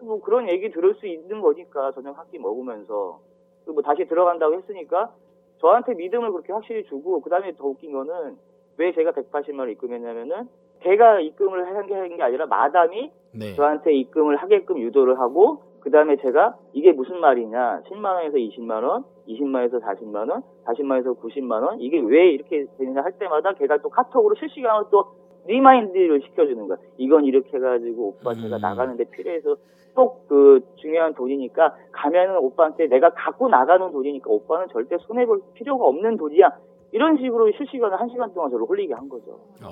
[0.00, 3.20] 뭐 그런 얘기 들을 수 있는 거니까 저녁 한 끼 먹으면서
[3.66, 5.12] 그뭐 다시 들어간다고 했으니까
[5.60, 8.36] 저한테 믿음을 그렇게 확실히 주고 그다음에 더 웃긴 거는
[8.78, 10.48] 왜 제가 180만 원 입금했냐면은
[10.80, 13.54] 걔가 입금을 한 게 아니라 마담이 네.
[13.54, 17.82] 저한테 입금을 하게끔 유도를 하고 그 다음에 제가 이게 무슨 말이냐?
[17.90, 21.80] 10만 원에서 20만 원 20만 원에서 40만 원 40만 원에서 90만 원?
[21.80, 25.06] 이게 왜 이렇게 되느냐 할 때마다 걔가 또 카톡으로 실시간으로 또
[25.46, 26.78] remind를 시켜주는 거야.
[26.98, 28.60] 이건 이렇게 해가지고 오빠 제가 음.
[28.60, 29.56] 나가는데 필요해서
[29.94, 36.16] 꼭 그 중요한 돈이니까 가면은 오빠한테 내가 갖고 나가는 돈이니까 오빠는 절대 손해볼 필요가 없는
[36.16, 36.48] 돈이야.
[36.92, 39.40] 이런 식으로 실시간을 한 시간 동안 저를 홀리게 한 거죠.
[39.58, 39.66] 근데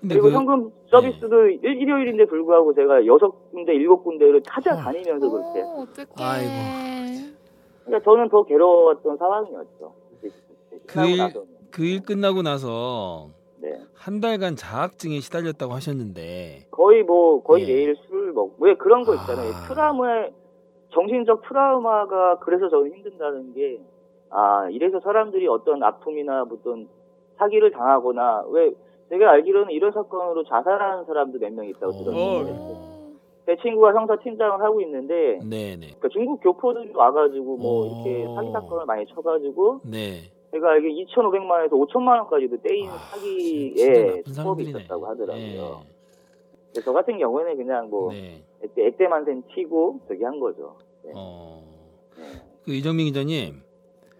[0.00, 5.80] 그리고 그 현금 서비스도 일, 일요일인데 불구하고 제가 여섯 군데 일곱 군데를 찾아다니면서 그렇게 어,
[5.82, 6.06] 어떡해.
[6.18, 7.36] 아이고.
[7.84, 9.92] 그러니까 저는 더 괴로웠던 상황이었죠.
[10.86, 11.46] 그 일- 나서는.
[11.70, 13.72] 그일 끝나고 나서 네.
[13.94, 17.72] 한 달간 자학증에 시달렸다고 하셨는데 거의 뭐 거의 네.
[17.74, 19.50] 매일 술을 먹고 왜 그런 거 있잖아요.
[19.52, 19.68] 아.
[19.68, 20.30] 트라우마에
[20.92, 23.80] 정신적 트라우마가 그래서 저는 힘든다는 게
[24.30, 26.88] 아, 이래서 사람들이 어떤 아픔이나 어떤
[27.38, 28.72] 사기를 당하거나 왜
[29.08, 32.04] 제가 알기로는 이런 사건으로 자살하는 사람도 몇 명 있다고 어.
[32.04, 32.96] 들었는데 어.
[33.46, 35.76] 제 친구가 형사 팀장을 하고 있는데 네네.
[35.76, 38.04] 그러니까 중국 교포들이 와가지고 뭐 오.
[38.04, 40.22] 이렇게 사기 사건을 많이 쳐가지고 네.
[40.50, 44.78] 제가 알기로 2,500만 원에서 5천만 원까지도 떼인 아, 사기에 수법이 사람들이네.
[44.80, 45.82] 있었다고 하더라고요.
[46.74, 46.80] 네.
[46.84, 48.42] 저 같은 경우에는 그냥 뭐 네.
[48.62, 50.74] 액대, 액대 만센 치고 저기 한 거죠.
[51.04, 51.12] 네.
[51.14, 51.62] 어.
[52.18, 52.24] 네.
[52.64, 53.62] 그 이정민 기자님,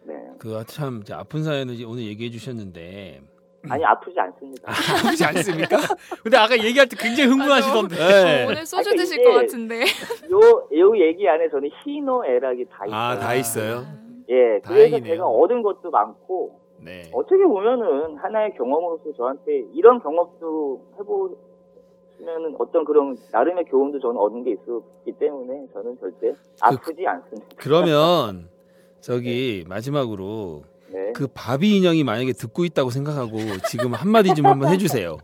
[0.05, 0.15] 네.
[0.39, 3.21] 그참 아픈 사연을 오늘 얘기해 주셨는데
[3.71, 4.71] 아니 아프지 않습니다.
[4.71, 4.75] 아
[5.11, 5.77] 프지 않습니까?
[6.23, 7.97] 근데 아까 얘기할 때 굉장히 흥분하시던데.
[7.97, 8.45] 네.
[8.47, 9.83] 오늘 소주 아니, 드실 것 같은데.
[10.31, 12.99] 요, 요 얘기 안에 저는 희노애락이 다 있어요.
[12.99, 13.85] 아, 다 있어요.
[14.29, 15.05] 예, 그래서 다행이네요.
[15.05, 17.03] 제가 얻은 것도 많고 네.
[17.13, 24.53] 어떻게 보면은 하나의 경험으로서 저한테 이런 경험도 해보면은 어떤 그런 나름의 교훈도 저는 얻은 게
[24.53, 27.47] 있었기 때문에 저는 절대 아프지 않습니다.
[27.57, 28.49] 그러면
[29.01, 30.65] 저기 마지막으로
[30.97, 31.13] 네.
[31.13, 33.37] 그 바비 인형이 만약에 듣고 있다고 생각하고
[33.69, 35.19] 지금 한마디 좀 한번 해주세요.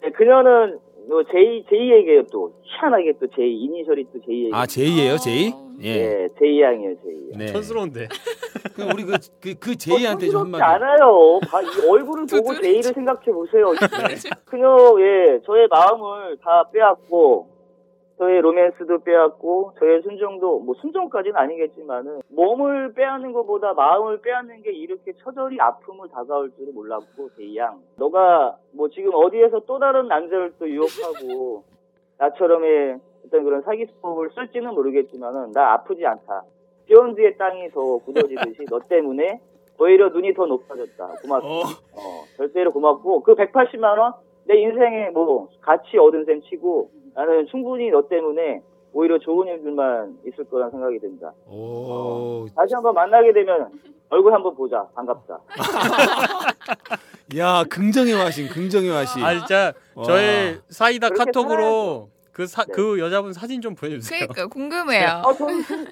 [0.00, 5.50] 네, 그녀는 뭐 제이 제이에게요 또 희한하게 또 제이 이니셜이 또 제이에게 아 제이예요, 제이?
[5.52, 5.66] 어.
[5.82, 5.88] 예.
[5.88, 7.36] 예, 제이 양이에요 제이.
[7.36, 7.46] 네.
[7.46, 8.06] 촌스러운데.
[8.74, 10.62] 그럼 우리 그그 그 제이한테 좀 한마디.
[10.62, 11.40] 않아요.
[11.48, 12.54] 봐, 이 얼굴을 보고.
[12.60, 13.72] 제이를 생각해 보세요.
[14.46, 17.55] 그녀 예 저의 마음을 다 빼앗고
[18.18, 25.12] 저의 로맨스도 빼앗고 저의 순정도 뭐 순정까지는 아니겠지만은 몸을 빼앗는 것보다 마음을 빼앗는 게 이렇게
[25.22, 31.64] 처절히 아픔을 다가올 줄은 몰랐고 제이양 너가 뭐 지금 어디에서 또 다른 남자를 또 유혹하고
[32.18, 36.44] 나처럼의 어떤 그런 사기 수법을 쓸지는 모르겠지만은 나 아프지 않다.
[36.86, 39.40] 비욘드의 땅이 더 굳어지듯이 너 때문에
[39.78, 41.06] 오히려 눈이 더 높아졌다.
[41.22, 41.46] 고맙다.
[41.46, 41.60] 어.
[41.60, 44.12] 어, 절대로 고맙고 그 180만 원
[44.46, 48.60] 내 인생에 뭐 가치 얻은 셈 치고 나는 충분히 너 때문에
[48.92, 51.32] 오히려 좋은 일들만 있을 거란 생각이 든다.
[51.46, 52.46] 오.
[52.54, 53.68] 다시 한번 만나게 되면
[54.10, 54.86] 얼굴 한번 보자.
[54.94, 55.40] 반갑다.
[57.38, 59.24] 야 긍정의 화신, 긍정의 화신.
[59.24, 60.04] 아 진짜 와.
[60.04, 62.72] 저의 사이다 카톡으로 그, 사, 네.
[62.74, 64.26] 그 여자분 사진 좀 보내주세요.
[64.28, 65.22] 그러니까 궁금해요.
[65.24, 65.46] 어, 저,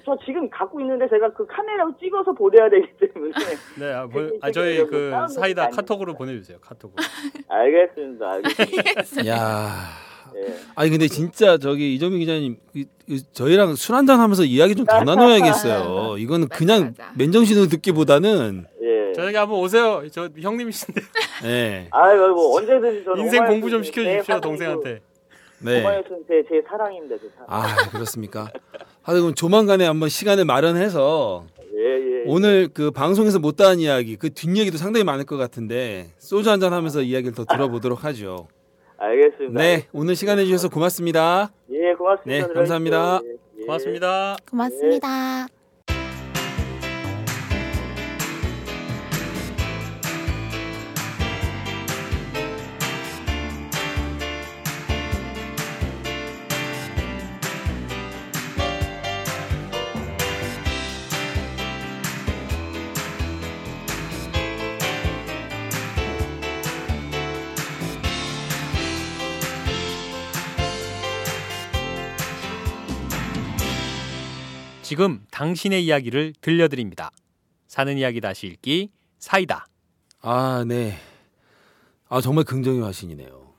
[0.05, 3.31] 저 지금 갖고 있는데 제가 그 카메라로 찍어서 보내야 되기 때문에
[3.79, 5.69] 네, 아, 보, 그아 저희 그 사이다.
[5.69, 6.59] 카톡으로 보내주세요.
[6.61, 7.03] 카톡으로.
[7.47, 8.31] 알겠습니다.
[8.31, 9.25] 알겠습니다.
[9.27, 10.05] 야.
[10.37, 10.55] 예.
[10.75, 12.57] 아니 근데 진짜 저기 이정민 기자님
[13.33, 16.17] 저희랑 술 한잔 하면서 이야기 좀 더 나눠야겠어요.
[16.17, 17.11] 이거는 그냥 맞아.
[17.15, 19.13] 맨정신으로 듣기보다는 예.
[19.13, 20.03] 저에게 한번 오세요.
[20.11, 21.01] 저 형님이신데
[21.45, 21.87] 예.
[21.91, 25.01] 아유, 뭐 언제든지 저는 인생 공부 좀제 시켜 주십시오 사랑도- 동생한테.
[25.59, 25.81] 네.
[26.27, 27.15] 제, 제 사랑입니다.
[27.17, 27.47] 제 사랑.
[27.47, 28.51] 아 그렇습니까?
[29.01, 31.45] 하여튼 그럼 조만간에 한번 시간을 마련해서
[31.77, 32.23] 예, 예.
[32.27, 37.33] 오늘 그 방송에서 못다한 이야기 그 뒷얘기도 상당히 많을 것 같은데 소주 한잔 하면서 이야기를
[37.35, 38.47] 더 들어보도록 하죠.
[39.05, 39.59] 알겠습니다.
[39.61, 41.51] 네 오늘 시간 내주셔서 고맙습니다.
[41.71, 42.47] 예, 고맙습니다.
[42.47, 42.53] 네.
[42.53, 43.21] 감사합니다.
[43.23, 43.65] 예, 예.
[43.65, 44.35] 고맙습니다.
[44.49, 45.64] 고맙습니다.
[74.85, 77.09] 지금 당신의 이야기를 들려드립니다.
[77.67, 79.65] 사는 이야기 다시 읽기 사이다.
[80.21, 80.95] 아 네.
[82.07, 83.51] 아 정말 긍정의 화신이네요.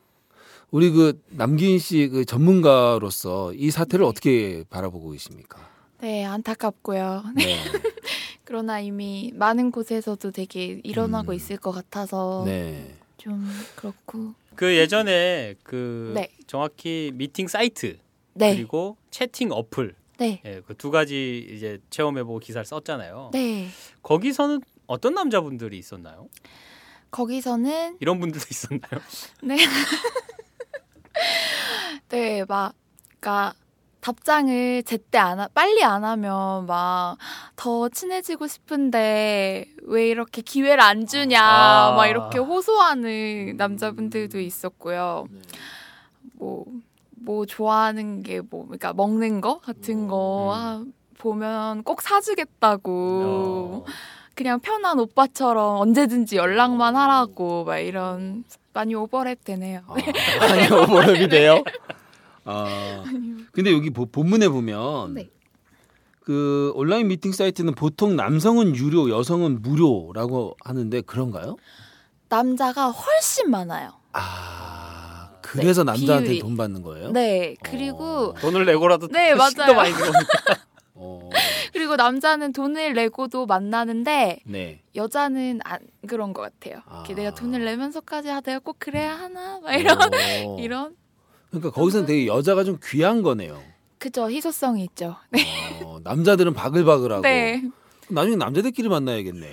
[0.71, 5.69] 우리 그 남기인 씨 그 전문가로서 이 사태를 어떻게 바라보고 계십니까?
[6.01, 7.25] 네, 안타깝고요.
[7.35, 7.45] 네.
[7.45, 7.57] 네.
[8.45, 11.35] 그러나 이미 많은 곳에서도 되게 일어나고 음.
[11.35, 12.95] 있을 것 같아서 네.
[13.17, 14.35] 좀 그렇고.
[14.55, 16.29] 그 예전에 그 네.
[16.47, 17.99] 정확히 미팅 사이트
[18.35, 23.31] 네, 그리고 채팅 어플 네, 예, 그 두 가지 이제 체험해보고 기사를 썼잖아요.
[23.33, 23.69] 네.
[24.03, 26.29] 거기서는 어떤 남자분들이 있었나요?
[27.11, 29.01] 거기서는 이런 분들도 있었나요?
[29.43, 29.57] 네,
[32.09, 32.75] 네, 막,
[33.09, 33.55] 그니까
[34.01, 37.17] 답장을 제때 안 하, 빨리 안 하면 막
[37.57, 41.93] 더 친해지고 싶은데 왜 이렇게 기회를 안 주냐, 아.
[41.97, 45.27] 막 이렇게 호소하는 남자분들도 있었고요.
[46.35, 46.65] 뭐,
[47.17, 50.55] 뭐 좋아하는 게 뭐, 그러니까 먹는 거 같은 거 음.
[50.55, 50.85] 아,
[51.19, 52.93] 보면 꼭 사주겠다고.
[52.93, 53.85] 어.
[54.35, 59.81] 그냥 편한 오빠처럼 언제든지 연락만 하라고 막 이런 많이 오버랩 되네요.
[59.89, 59.95] 아,
[60.45, 61.65] 아니 오버랩이 돼요?
[62.45, 63.03] 아
[63.53, 65.31] 근데 여기 보- 본문에 보면 네.
[66.21, 71.57] 그 온라인 미팅 사이트는 보통 남성은 유료, 여성은 무료라고 하는데 그런가요?
[72.29, 73.91] 남자가 훨씬 많아요.
[74.13, 74.66] 아
[75.63, 76.39] 그래서 네, 남자한테.
[76.39, 77.11] 돈 받는 거예요?
[77.13, 77.57] 네.
[77.63, 78.35] 그리고 어.
[78.41, 79.75] 돈을 내고라도 네, 맞아요.
[79.75, 79.93] 많이.
[80.95, 81.29] 어,
[81.73, 84.81] 그리고 남자는 돈을 내고도 만나는데 네.
[84.95, 86.81] 여자는 안 그런 것 같아요.
[86.87, 87.05] 아.
[87.07, 90.57] 내가 돈을 내면서까지 아 내가 꼭 그래야 하나 막 이런 어.
[90.61, 90.97] 이런
[91.51, 93.63] 그러니까 거기서는 되게 여자가 좀 귀한 거네요.
[93.99, 95.17] 그죠 희소성이 있죠.
[95.31, 95.43] 네.
[95.85, 97.63] 어, 남자들은 바글바글하고 네.
[98.09, 99.47] 나중에 남자들끼리 만나야겠네.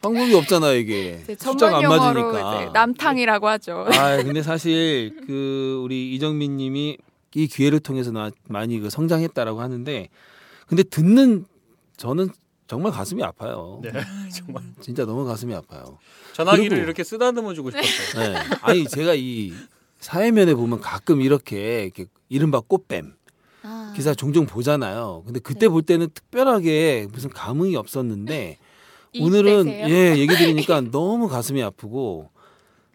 [0.00, 1.22] 방법이 없잖아 이게.
[1.38, 2.70] 숫자가 안 맞으니까.
[2.72, 3.86] 남탕이라고 하죠.
[3.92, 6.96] 아 근데 사실 그 우리 이정민님이
[7.34, 10.08] 이 기회를 통해서 나 많이 그 성장했다라고 하는데
[10.66, 11.44] 근데 듣는
[11.96, 12.30] 저는
[12.66, 13.80] 정말 가슴이 아파요.
[13.82, 13.90] 네,
[14.32, 15.98] 정말 진짜 너무 가슴이 아파요.
[16.32, 18.32] 전화기를 그리고- 이렇게 쓰다듬어 주고 싶었어요.
[18.32, 18.38] 네.
[18.62, 19.52] 아니 제가 이
[19.98, 23.12] 사회면에 보면 가끔 이렇게, 이렇게 이른바 꽃뱀
[23.64, 25.24] 아, 기사 종종 보잖아요.
[25.26, 28.69] 근데 그때 볼 때는 특별하게 무슨 감흥이 없었는데 이
[29.18, 29.88] 오늘은 빼세요?
[29.88, 32.30] 예 얘기 들으니까 너무 가슴이 아프고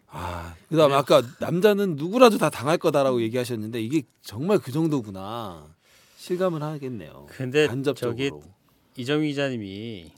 [0.08, 5.66] 아 그다음 에 아까 남자는 누구라도 다 당할 거다라고 얘기하셨는데 이게 정말 그 정도구나
[6.16, 7.26] 실감을 하겠네요.
[7.28, 8.16] 근데 간접적으로.
[8.16, 8.30] 저기
[8.96, 10.12] 이정희 기자님이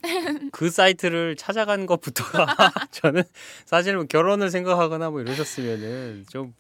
[0.53, 2.47] 그 사이트를 찾아간 것부터가
[2.93, 3.23] 저는
[3.67, 6.55] 사실 뭐 결혼을 생각하거나 뭐 이러셨으면은 좀.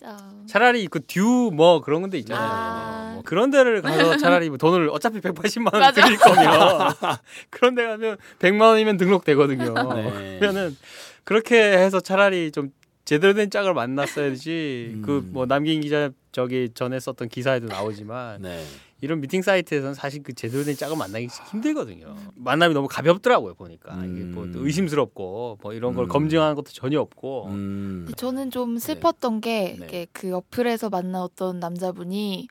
[0.49, 2.47] 차라리 그 듀 뭐 그런 건데 있잖아요.
[2.51, 3.11] 아.
[3.15, 6.05] 뭐 그런 데를 가서 차라리 뭐 돈을 어차피 180만 원 맞아.
[6.05, 6.93] 드릴 거면
[7.51, 9.75] 그런 데 가면 100만 원이면 등록되거든요.
[9.95, 10.39] 네.
[10.41, 10.77] 그러면은
[11.25, 12.71] 그렇게 해서 차라리 좀
[13.05, 15.03] 제대로 된 짝을 만났어야지 음.
[15.33, 18.63] 그뭐 남긴 기자 저기 전에 썼던 기사에도 나오지만 네.
[19.01, 22.17] 이런 미팅 사이트에서는 사실 그 제대로 된 짝을 만나기 힘들거든요.
[22.35, 24.53] 만남이 너무 가볍더라고요 보니까 이게 뭐 음.
[24.53, 26.09] 또 의심스럽고 뭐 이런 걸 음.
[26.09, 28.09] 검증하는 것도 전혀 없고 음.
[28.17, 29.87] 저는 좀 슬펐던 게 네.
[29.87, 32.49] 이게 그 어플에서 만난 어떤 남자분이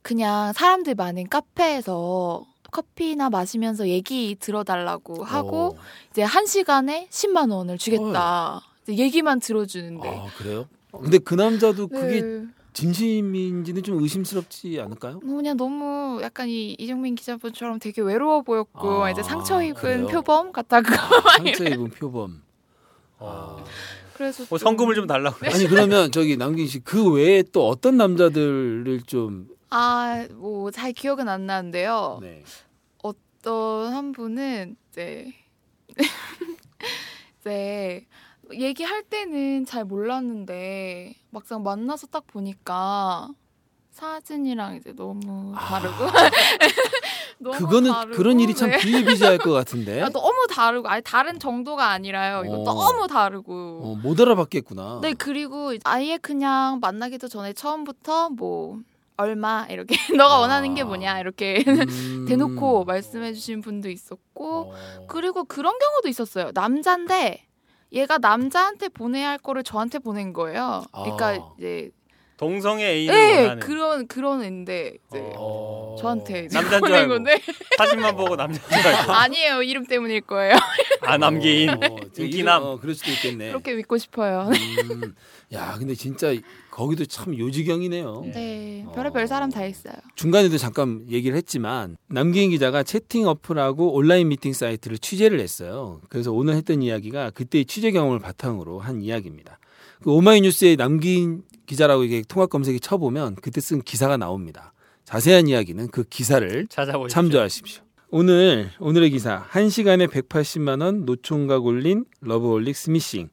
[0.00, 5.76] 그냥 사람들 많은 카페에서 커피나 마시면서 얘기 들어달라고 하고 어.
[6.10, 8.62] 이제 한 시간에 10만 원을 주겠다.
[8.88, 10.08] 얘기만 들어주는데.
[10.08, 10.66] 아 그래요?
[10.90, 12.46] 근데 그 남자도 그게 네.
[12.74, 15.20] 진심인지는 좀 의심스럽지 않을까요?
[15.20, 20.06] 그냥 너무 약간 이 이정민 기자분처럼 되게 외로워 보였고 아, 이제 상처 입은 그래요?
[20.08, 20.88] 표범 같다고.
[21.38, 22.42] 상처 입은 표범.
[23.18, 23.58] 어.
[23.60, 23.64] 아.
[24.14, 29.00] 그래서 뭐 성금을 좀 달라고 아니 그러면 저기 남긴 씨 그 외에 또 어떤 남자들을
[29.06, 32.18] 좀 아 뭐 잘 기억은 안 나는데요.
[32.22, 32.44] 네.
[33.02, 35.32] 어떤 한 분은 이제
[37.40, 38.06] 이제
[38.52, 43.30] 얘기할 때는 잘 몰랐는데 막상 만나서 딱 보니까
[43.90, 45.94] 사진이랑 이제 너무 다르고
[47.38, 48.78] 너무 그거는 다르고, 그런 일이 참 네.
[48.78, 50.02] 비일비재할 것 같은데.
[50.02, 52.42] 아, 너무 다르고 아니 다른 정도가 아니라요.
[52.44, 52.64] 이거 어.
[52.64, 53.80] 너무 다르고.
[53.82, 55.00] 어, 못 알아봤겠구나.
[55.02, 58.80] 네 그리고 아예 그냥 만나기도 전에 처음부터 뭐
[59.16, 60.38] 얼마 이렇게 너가 아.
[60.40, 62.26] 원하는 게 뭐냐 이렇게 음.
[62.26, 65.06] 대놓고 말씀해주신 분도 있었고 어.
[65.08, 66.50] 그리고 그런 경우도 있었어요.
[66.52, 67.44] 남자인데
[67.94, 70.82] 얘가 남자한테 보내야 할 거를 저한테 보낸 거예요.
[70.92, 71.54] 그러니까 아.
[71.58, 71.90] 이제
[72.36, 75.96] 동성의 애인을 네 원하는 그런 그런 애인데 이제 어.
[76.00, 77.14] 저한테 이제 남자인 줄 보낸 알고.
[77.14, 77.40] 건데
[77.78, 80.54] 사진만 보고 남자인 줄 알고 아니에요 이름 때문일 거예요.
[81.02, 82.62] 아 남기인 어, 저 인기남.
[82.64, 83.48] 어, 그럴 수도 있겠네.
[83.48, 84.50] 그렇게 믿고 싶어요.
[84.50, 85.14] 음.
[85.52, 86.34] 야, 근데 진짜
[86.72, 88.22] 거기도 참 요지경이네요.
[88.34, 88.92] 네 어.
[88.92, 89.94] 별의별 사람 다 있어요.
[90.16, 96.00] 중간에도 잠깐 얘기를 했지만 남기인 기자가 채팅 어플하고 온라인 미팅 사이트를 취재를 했어요.
[96.08, 99.60] 그래서 오늘 했던 이야기가 그때의 취재 경험을 바탕으로 한 이야기입니다.
[100.02, 104.72] 그 오마이뉴스에 남기인 기자라고 이게 통합 검색에 쳐보면 그때 쓴 기사가 나옵니다.
[105.04, 107.14] 자세한 이야기는 그 기사를 찾아보십시오.
[107.14, 107.84] 참조하십시오.
[108.10, 113.28] 오늘 오늘의 기사 1시간에 180만 원 노총각 울린 loveholic 스미싱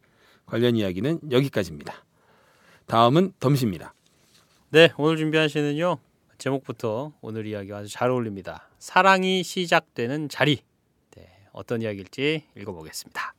[0.46, 1.94] 관련 이야기는 여기까지입니다.
[2.88, 3.94] 다음은 덤 시입니다.
[4.70, 5.98] 네, 오늘 준비한 시는요.
[6.38, 8.70] 제목부터 오늘 이야기와 아주 잘 어울립니다.
[8.80, 10.62] 사랑이 시작되는 자리.
[11.16, 13.36] 네, 어떤 이야기일지 읽어보겠습니다.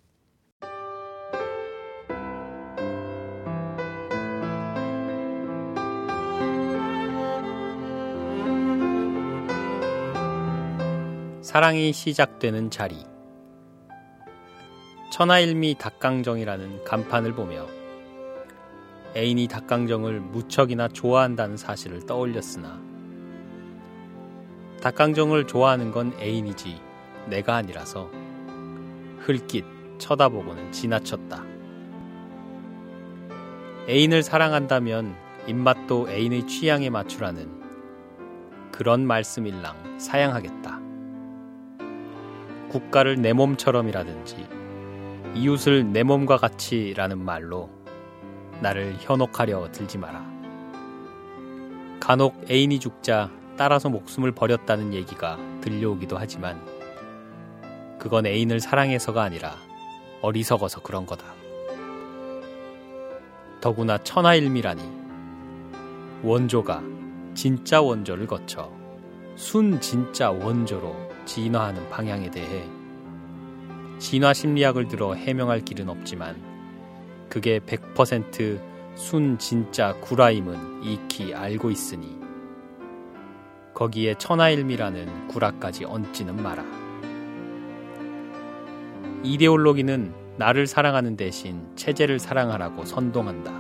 [11.53, 12.97] 사랑이 시작되는 자리.
[15.11, 17.67] 천하일미 닭강정이라는 간판을 보며
[19.15, 22.81] 애인이 닭강정을 무척이나 좋아한다는 사실을 떠올렸으나
[24.81, 26.81] 닭강정을 좋아하는 건 애인이지
[27.27, 28.11] 내가 아니라서
[29.19, 29.63] 흘낏
[29.99, 31.45] 쳐다보고는 지나쳤다.
[33.91, 35.15] 애인을 사랑한다면
[35.47, 40.82] 입맛도 애인의 취향에 맞추라는 그런 말씀일랑 사양하겠다.
[42.73, 44.49] 국가를 내 몸처럼이라든지
[45.35, 47.69] 이웃을 내 몸과 같이라는 말로
[48.63, 50.25] 나를 현혹하려 들지 마라.
[52.01, 56.67] 간혹 애인이 죽자 따라서 목숨을 버렸다는 얘기가 들려오기도 하지만
[57.99, 59.55] 그건 애인을 사랑해서가 아니라
[60.23, 61.25] 어리석어서 그런 거다.
[63.61, 64.83] 더구나 천하일미라니
[66.23, 66.83] 원조가
[67.35, 68.73] 진짜 원조를 거쳐
[69.37, 72.69] 순 진짜 원조로 진화하는 방향에 대해
[73.99, 76.37] 진화 심리학을 들어 해명할 길은 없지만
[77.29, 82.19] 그게 100%순 진짜 구라임은 익히 알고 있으니
[83.75, 86.65] 거기에 천하일미라는 구라까지 얹지는 마라.
[89.23, 93.53] 이데올로기는 나를 사랑하는 대신 체제를 사랑하라고 선동한다.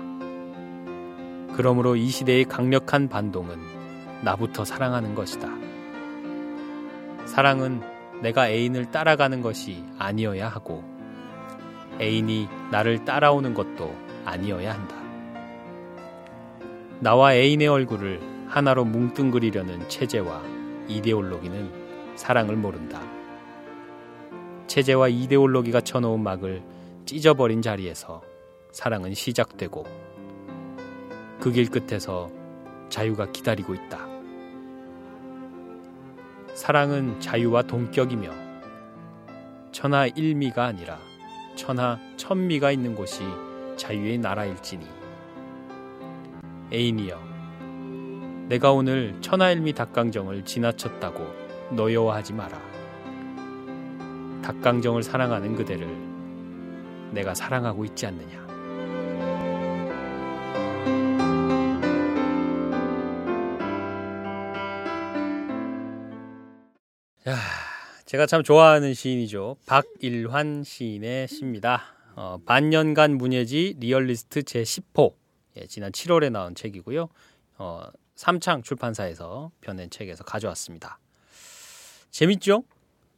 [1.56, 3.58] 그러므로 이 시대의 강력한 반동은
[4.22, 5.71] 나부터 사랑하는 것이다.
[7.32, 7.80] 사랑은
[8.20, 10.84] 내가 애인을 따라가는 것이 아니어야 하고
[11.98, 14.96] 애인이 나를 따라오는 것도 아니어야 한다.
[17.00, 20.42] 나와 애인의 얼굴을 하나로 뭉뚱그리려는 체제와
[20.88, 23.00] 이데올로기는 사랑을 모른다.
[24.66, 26.62] 체제와 이데올로기가 쳐놓은 막을
[27.06, 28.20] 찢어버린 자리에서
[28.72, 29.86] 사랑은 시작되고
[31.40, 32.30] 그 길 끝에서
[32.90, 34.11] 자유가 기다리고 있다.
[36.54, 38.30] 사랑은 자유와 동격이며
[39.72, 40.98] 천하 일미가 아니라
[41.56, 43.22] 천하 천미가 있는 곳이
[43.76, 44.86] 자유의 나라일지니.
[46.72, 47.32] 애인이여
[48.48, 51.26] 내가 오늘 천하일미 닭강정을 지나쳤다고
[51.70, 52.60] 노여워하지 마라.
[54.42, 55.86] 닭강정을 사랑하는 그대를
[57.12, 58.51] 내가 사랑하고 있지 않느냐
[67.28, 67.36] 야,
[68.04, 69.54] 제가 참 좋아하는 시인이죠.
[69.66, 71.84] 박일환 시인의 시입니다.
[72.16, 75.14] 어, 반년간 문예지 리얼리스트 제10호.
[75.56, 77.08] 예, 지난 7월에 나온 책이고요.
[77.58, 77.82] 어,
[78.16, 80.98] 삼창 출판사에서 펴낸 책에서 가져왔습니다.
[82.10, 82.64] 재밌죠?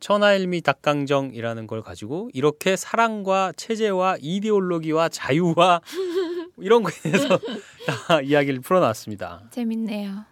[0.00, 5.80] 천하일미 닭강정이라는 걸 가지고 이렇게 사랑과 체제와 이데올로기와 자유와
[6.58, 7.38] 이런 거에 대해서
[7.86, 9.44] 다 이야기를 풀어놨습니다.
[9.50, 10.26] 재밌네요.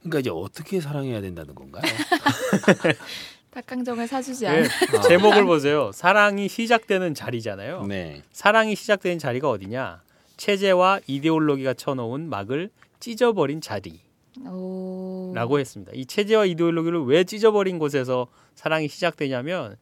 [0.00, 1.82] 그러니까 이제 어떻게 사랑해야 된다는 건가요?
[3.50, 5.00] 닭강정을 사주지 예, 않아.
[5.08, 5.90] 제목을 보세요.
[5.92, 7.86] 사랑이 시작되는 자리잖아요.
[7.86, 8.22] 네.
[8.32, 10.02] 사랑이 시작되는 자리가 어디냐?
[10.36, 12.70] 체제와 이데올로기가 쳐놓은 막을
[13.00, 13.98] 찢어버린 자리라고
[14.46, 15.58] 오.
[15.58, 15.92] 했습니다.
[15.94, 19.76] 이 체제와 이데올로기를 왜 찢어버린 곳에서 사랑이 시작되냐면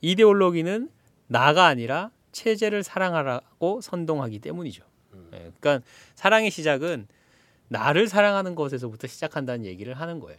[0.00, 0.88] 이데올로기는
[1.28, 4.82] 나가 아니라 체제를 사랑하라고 선동하기 때문이죠.
[5.34, 5.80] 예, 그러니까
[6.14, 7.06] 사랑의 시작은
[7.72, 10.38] 나를 사랑하는 것에서부터 시작한다는 얘기를 하는 거예요.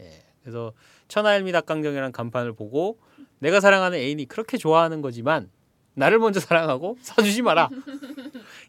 [0.00, 0.72] 예, 그래서
[1.08, 2.98] 천하일미 닭강정이라는 간판을 보고
[3.40, 5.50] 내가 사랑하는 애인이 그렇게 좋아하는 거지만
[5.94, 7.68] 나를 먼저 사랑하고 사주지 마라.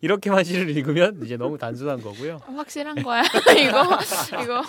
[0.01, 2.41] 이렇게만 시를 읽으면 이제 너무 단순한 거고요.
[2.45, 3.21] 확실한 거야.
[3.61, 3.99] 이거
[4.43, 4.63] 이거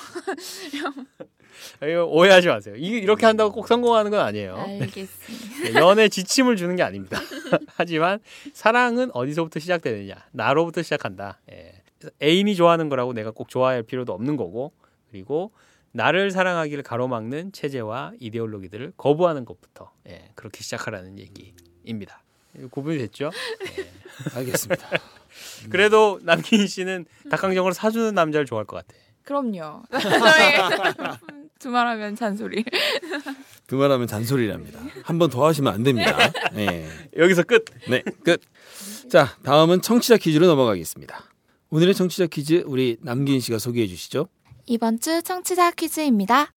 [1.82, 2.74] 이거 오해하지 마세요.
[2.76, 4.56] 이- 이렇게 한다고 꼭 성공하는 건 아니에요.
[4.56, 5.62] 알겠습니다.
[5.64, 7.18] 네, 연애 지침을 주는 게 아닙니다.
[7.76, 8.18] 하지만
[8.52, 10.14] 사랑은 어디서부터 시작되느냐?
[10.32, 11.40] 나로부터 시작한다.
[11.50, 11.81] 예.
[12.22, 14.72] 애인이 좋아하는 거라고 내가 꼭 좋아할 필요도 없는 거고,
[15.10, 15.52] 그리고
[15.92, 22.22] 나를 사랑하기를 가로막는 체제와 이데올로기들을 거부하는 것부터 예, 그렇게 시작하라는 얘기입니다.
[22.70, 23.30] 구분이 됐죠?
[23.78, 23.90] 예.
[24.38, 24.88] 알겠습니다.
[25.70, 28.98] 그래도 남긴 씨는 닭강정을 사주는 남자를 좋아할 것 같아.
[29.24, 29.82] 그럼요.
[31.58, 32.64] 두말하면 잔소리.
[33.66, 34.80] 두말하면 잔소리랍니다.
[35.04, 36.16] 한 번 더 하시면 안 됩니다.
[36.52, 36.88] 네.
[37.16, 37.64] 여기서 끝.
[37.88, 38.40] 네, 끝.
[39.08, 41.24] 자, 다음은 청취자 퀴즈로 넘어가겠습니다.
[41.74, 44.28] 오늘의 청취자 퀴즈 우리 남긴 씨가 소개해 주시죠.
[44.66, 46.52] 이번 주 청취자 퀴즈입니다.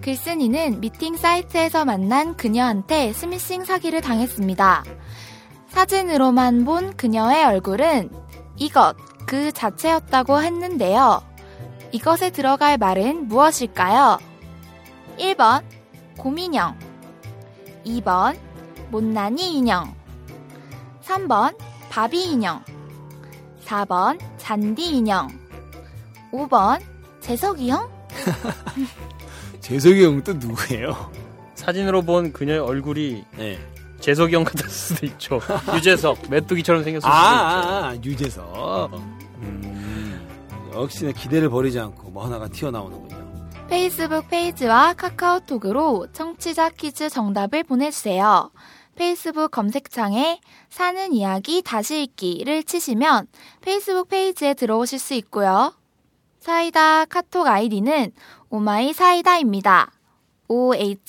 [0.00, 4.84] 글쓴이는 미팅 사이트에서 만난 그녀한테 스미싱 사기를 당했습니다.
[5.68, 8.10] 사진으로만 본 그녀의 얼굴은
[8.56, 11.22] 이것 그 자체였다고 했는데요.
[11.92, 14.18] 이것에 들어갈 말은 무엇일까요?
[15.16, 15.62] 1번
[16.18, 16.83] 곰인형
[17.84, 18.38] 2번
[18.90, 19.94] 못난이 인형
[21.02, 21.56] 3번
[21.90, 22.62] 바비 인형
[23.64, 25.28] 4번 잔디 인형
[26.32, 26.80] 5번
[27.20, 27.88] 재석이 형?
[29.60, 31.10] 재석이 형 또 누구예요?
[31.54, 33.58] 사진으로 본 그녀의 얼굴이 네.
[34.00, 35.40] 재석이 형 같을 수도 있죠.
[35.74, 37.68] 유재석, 메뚜기처럼 생겼을 아, 수도 있죠.
[37.74, 38.94] 아, 아, 유재석.
[39.40, 40.28] 음,
[40.74, 43.23] 역시나 기대를 버리지 않고 뭐 하나가 튀어나오는군요.
[43.74, 48.52] 페이스북 페이지와 카카오톡으로 청취자 퀴즈 정답을 보내주세요.
[48.94, 50.38] 페이스북 검색창에
[50.70, 53.26] 사는 이야기 다시 읽기를 치시면
[53.62, 55.74] 페이스북 페이지에 들어오실 수 있고요.
[56.38, 58.12] 사이다 카톡 아이디는
[58.48, 59.90] 오마이 사이다입니다.
[60.46, 61.04] O-H-M-Y-S-A-I-D-A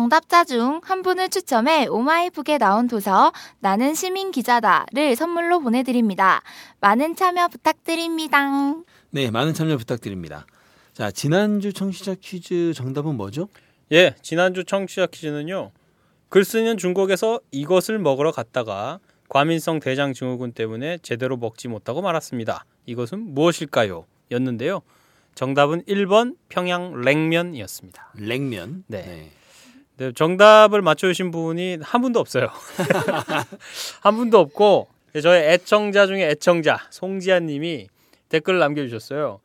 [0.00, 6.42] 정답자 중 한 분을 추첨해 오마이북에 나온 도서 나는 시민 기자다를 선물로 보내드립니다.
[6.80, 8.74] 많은 참여 부탁드립니다.
[9.08, 10.44] 네, 많은 참여 부탁드립니다.
[10.92, 13.48] 자, 지난주 청취자 퀴즈 정답은 뭐죠?
[13.90, 15.70] 예, 지난주 청취자 퀴즈는요.
[16.28, 18.98] 글 쓰는 중국에서 이것을 먹으러 갔다가
[19.30, 22.66] 과민성 대장 증후군 때문에 제대로 먹지 못하고 말았습니다.
[22.84, 24.04] 이것은 무엇일까요?
[24.30, 24.82] 였는데요.
[25.34, 28.12] 정답은 1번 평양 냉면이었습니다.
[28.18, 28.84] 냉면.
[28.88, 29.02] 네.
[29.02, 29.30] 네,
[30.14, 32.48] 정답을 맞춰주신 분이 한 분도 없어요.
[34.02, 34.88] 한 분도 없고
[35.22, 37.88] 저의 애청자 중에 애청자 송지아 님이
[38.28, 39.40] 댓글을 남겨주셨어요.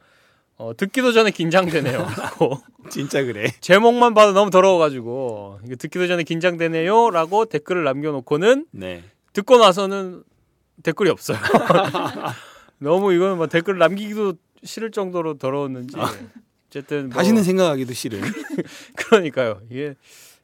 [0.57, 1.97] 어, 듣기도 전에 긴장되네요.
[1.97, 2.61] 라고.
[2.91, 3.51] 진짜 그래.
[3.61, 9.03] 제목만 봐도 너무 더러워가지고 듣기도 전에 긴장되네요라고 댓글을 남겨놓고는 네.
[9.33, 10.23] 듣고 나서는
[10.83, 11.37] 댓글이 없어요.
[12.77, 14.33] 너무 이거는 뭐 댓글 남기기도
[14.63, 15.95] 싫을 정도로 더러웠는지
[16.67, 18.21] 어쨌든 뭐 다시는 생각하기도 싫은.
[18.97, 19.61] 그러니까요.
[19.69, 19.95] 이게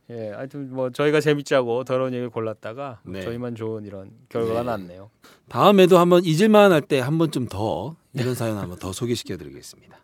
[0.09, 3.21] 예, 하여튼 뭐 저희가 재밌자고 더러운 얘기를 골랐다가 네.
[3.23, 4.65] 저희만 좋은 이런 결과가 네.
[4.65, 5.09] 났네요.
[5.49, 9.97] 다음에도 한번 잊을만 할 때 한번좀더 이런 사연 한번 더 소개시켜 드리겠습니다.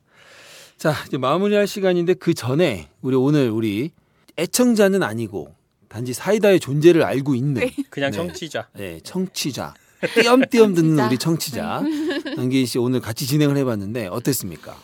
[0.78, 3.92] 자, 이제 마무리할 시간인데 그 전에 우리 오늘 우리
[4.38, 5.56] 애청자는 아니고
[5.88, 8.18] 단지 사이다의 존재를 알고 있는 그냥 네.
[8.18, 8.68] 청취자.
[8.74, 9.74] 네, 청취자.
[10.16, 11.06] 띄엄띄엄 듣는.
[11.06, 11.82] 우리 청취자.
[12.36, 14.76] 남기인 씨 오늘 같이 진행을 해 봤는데 어땠습니까?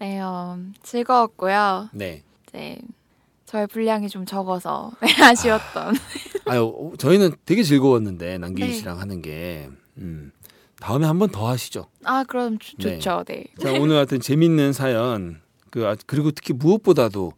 [0.00, 1.88] 네, 어, 즐거웠고요.
[1.92, 2.22] 네.
[2.48, 2.78] 이제
[3.50, 5.96] 저의 분량이 좀 적어서 네, 아쉬웠던.
[6.46, 8.74] 아유, 저희는 되게 즐거웠는데 남기인 네.
[8.76, 10.30] 씨랑 하는 게 음.
[10.78, 11.86] 다음에 한 번 더 하시죠.
[12.04, 12.98] 아, 그럼 좋- 네.
[13.00, 13.24] 좋죠.
[13.26, 13.44] 네.
[13.60, 15.40] 자, 오늘 같은 재밌는 사연
[15.70, 17.32] 그 아, 그리고 특히 무엇보다도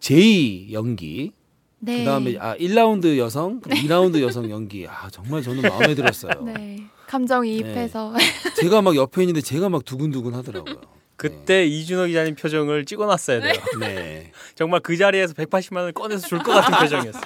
[0.00, 1.32] 제이 연기
[1.78, 1.98] 네.
[1.98, 6.42] 그다음에 아 1라운드 여성, 2라운드 여성 연기 아 정말 저는 마음에 들었어요.
[6.42, 6.78] 네.
[7.06, 8.14] 감정이입해서
[8.56, 10.76] 제가 막 옆에 있는데 제가 막 두근두근 하더라고요.
[11.20, 13.62] 그때 이준호 기자님 표정을 찍어놨어야 돼요.
[13.78, 14.32] 네.
[14.56, 17.22] 정말 그 자리에서 180만 원을 꺼내서 줄 것 같은 표정이었어요.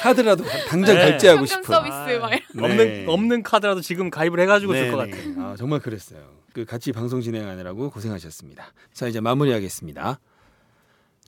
[0.00, 1.10] 카드라도 당장 네.
[1.10, 1.62] 결제하고 싶은.
[1.62, 2.40] 서비스 막 이런.
[2.52, 2.64] 네.
[2.64, 5.34] 없는 없는 카드라도 지금 가입을 해가지고 줄것 네, 같아요.
[5.36, 5.40] 네.
[5.40, 6.18] 아, 정말 그랬어요.
[6.52, 8.72] 그 같이 방송 진행하느라고 고생하셨습니다.
[8.92, 10.18] 자, 이제 마무리하겠습니다.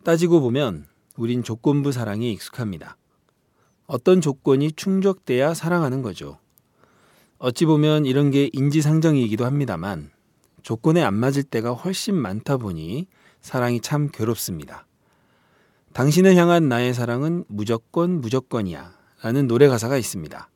[0.03, 0.85] 따지고 보면
[1.17, 2.97] 우린 조건부 사랑에 익숙합니다.
[3.87, 6.41] 어떤 조건이 충족돼야 사랑하는 거죠.
[7.39, 10.11] 어찌 보면 이런 게 인지상정이기도 합니다만
[10.63, 13.07] 조건에 안 맞을 때가 훨씬 많다 보니
[13.41, 14.87] 사랑이 참 괴롭습니다.
[15.93, 18.93] 당신을 향한 나의 사랑은 무조건 무조건이야
[19.23, 20.51] 라는 노래 가사가 있습니다.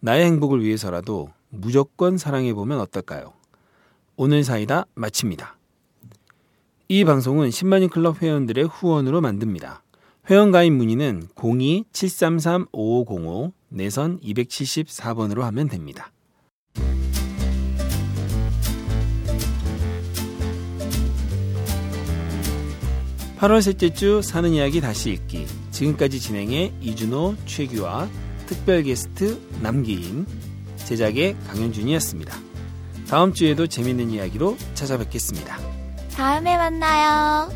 [0.00, 3.32] 나의 행복을 위해서라도 무조건 사랑해보면 어떨까요?
[4.16, 5.56] 오늘 사이다 마칩니다.
[6.88, 9.82] 이 방송은 10만인 클럽 회원들의 후원으로 만듭니다.
[10.30, 16.12] 회원 가입 문의는 02-733-5505 내선 274번으로 하면 됩니다.
[23.38, 28.08] (8월 셋째 주 사는 이야기 다시 읽기) 지금까지 진행해 이준호, 최규화,
[28.46, 30.26] 특별 게스트 남기인,
[30.76, 32.36] 제작의 강현준이었습니다.
[33.08, 35.56] 다음 주에도 재밌는 이야기로 찾아뵙겠습니다.
[36.14, 37.48] 다음에 만나요.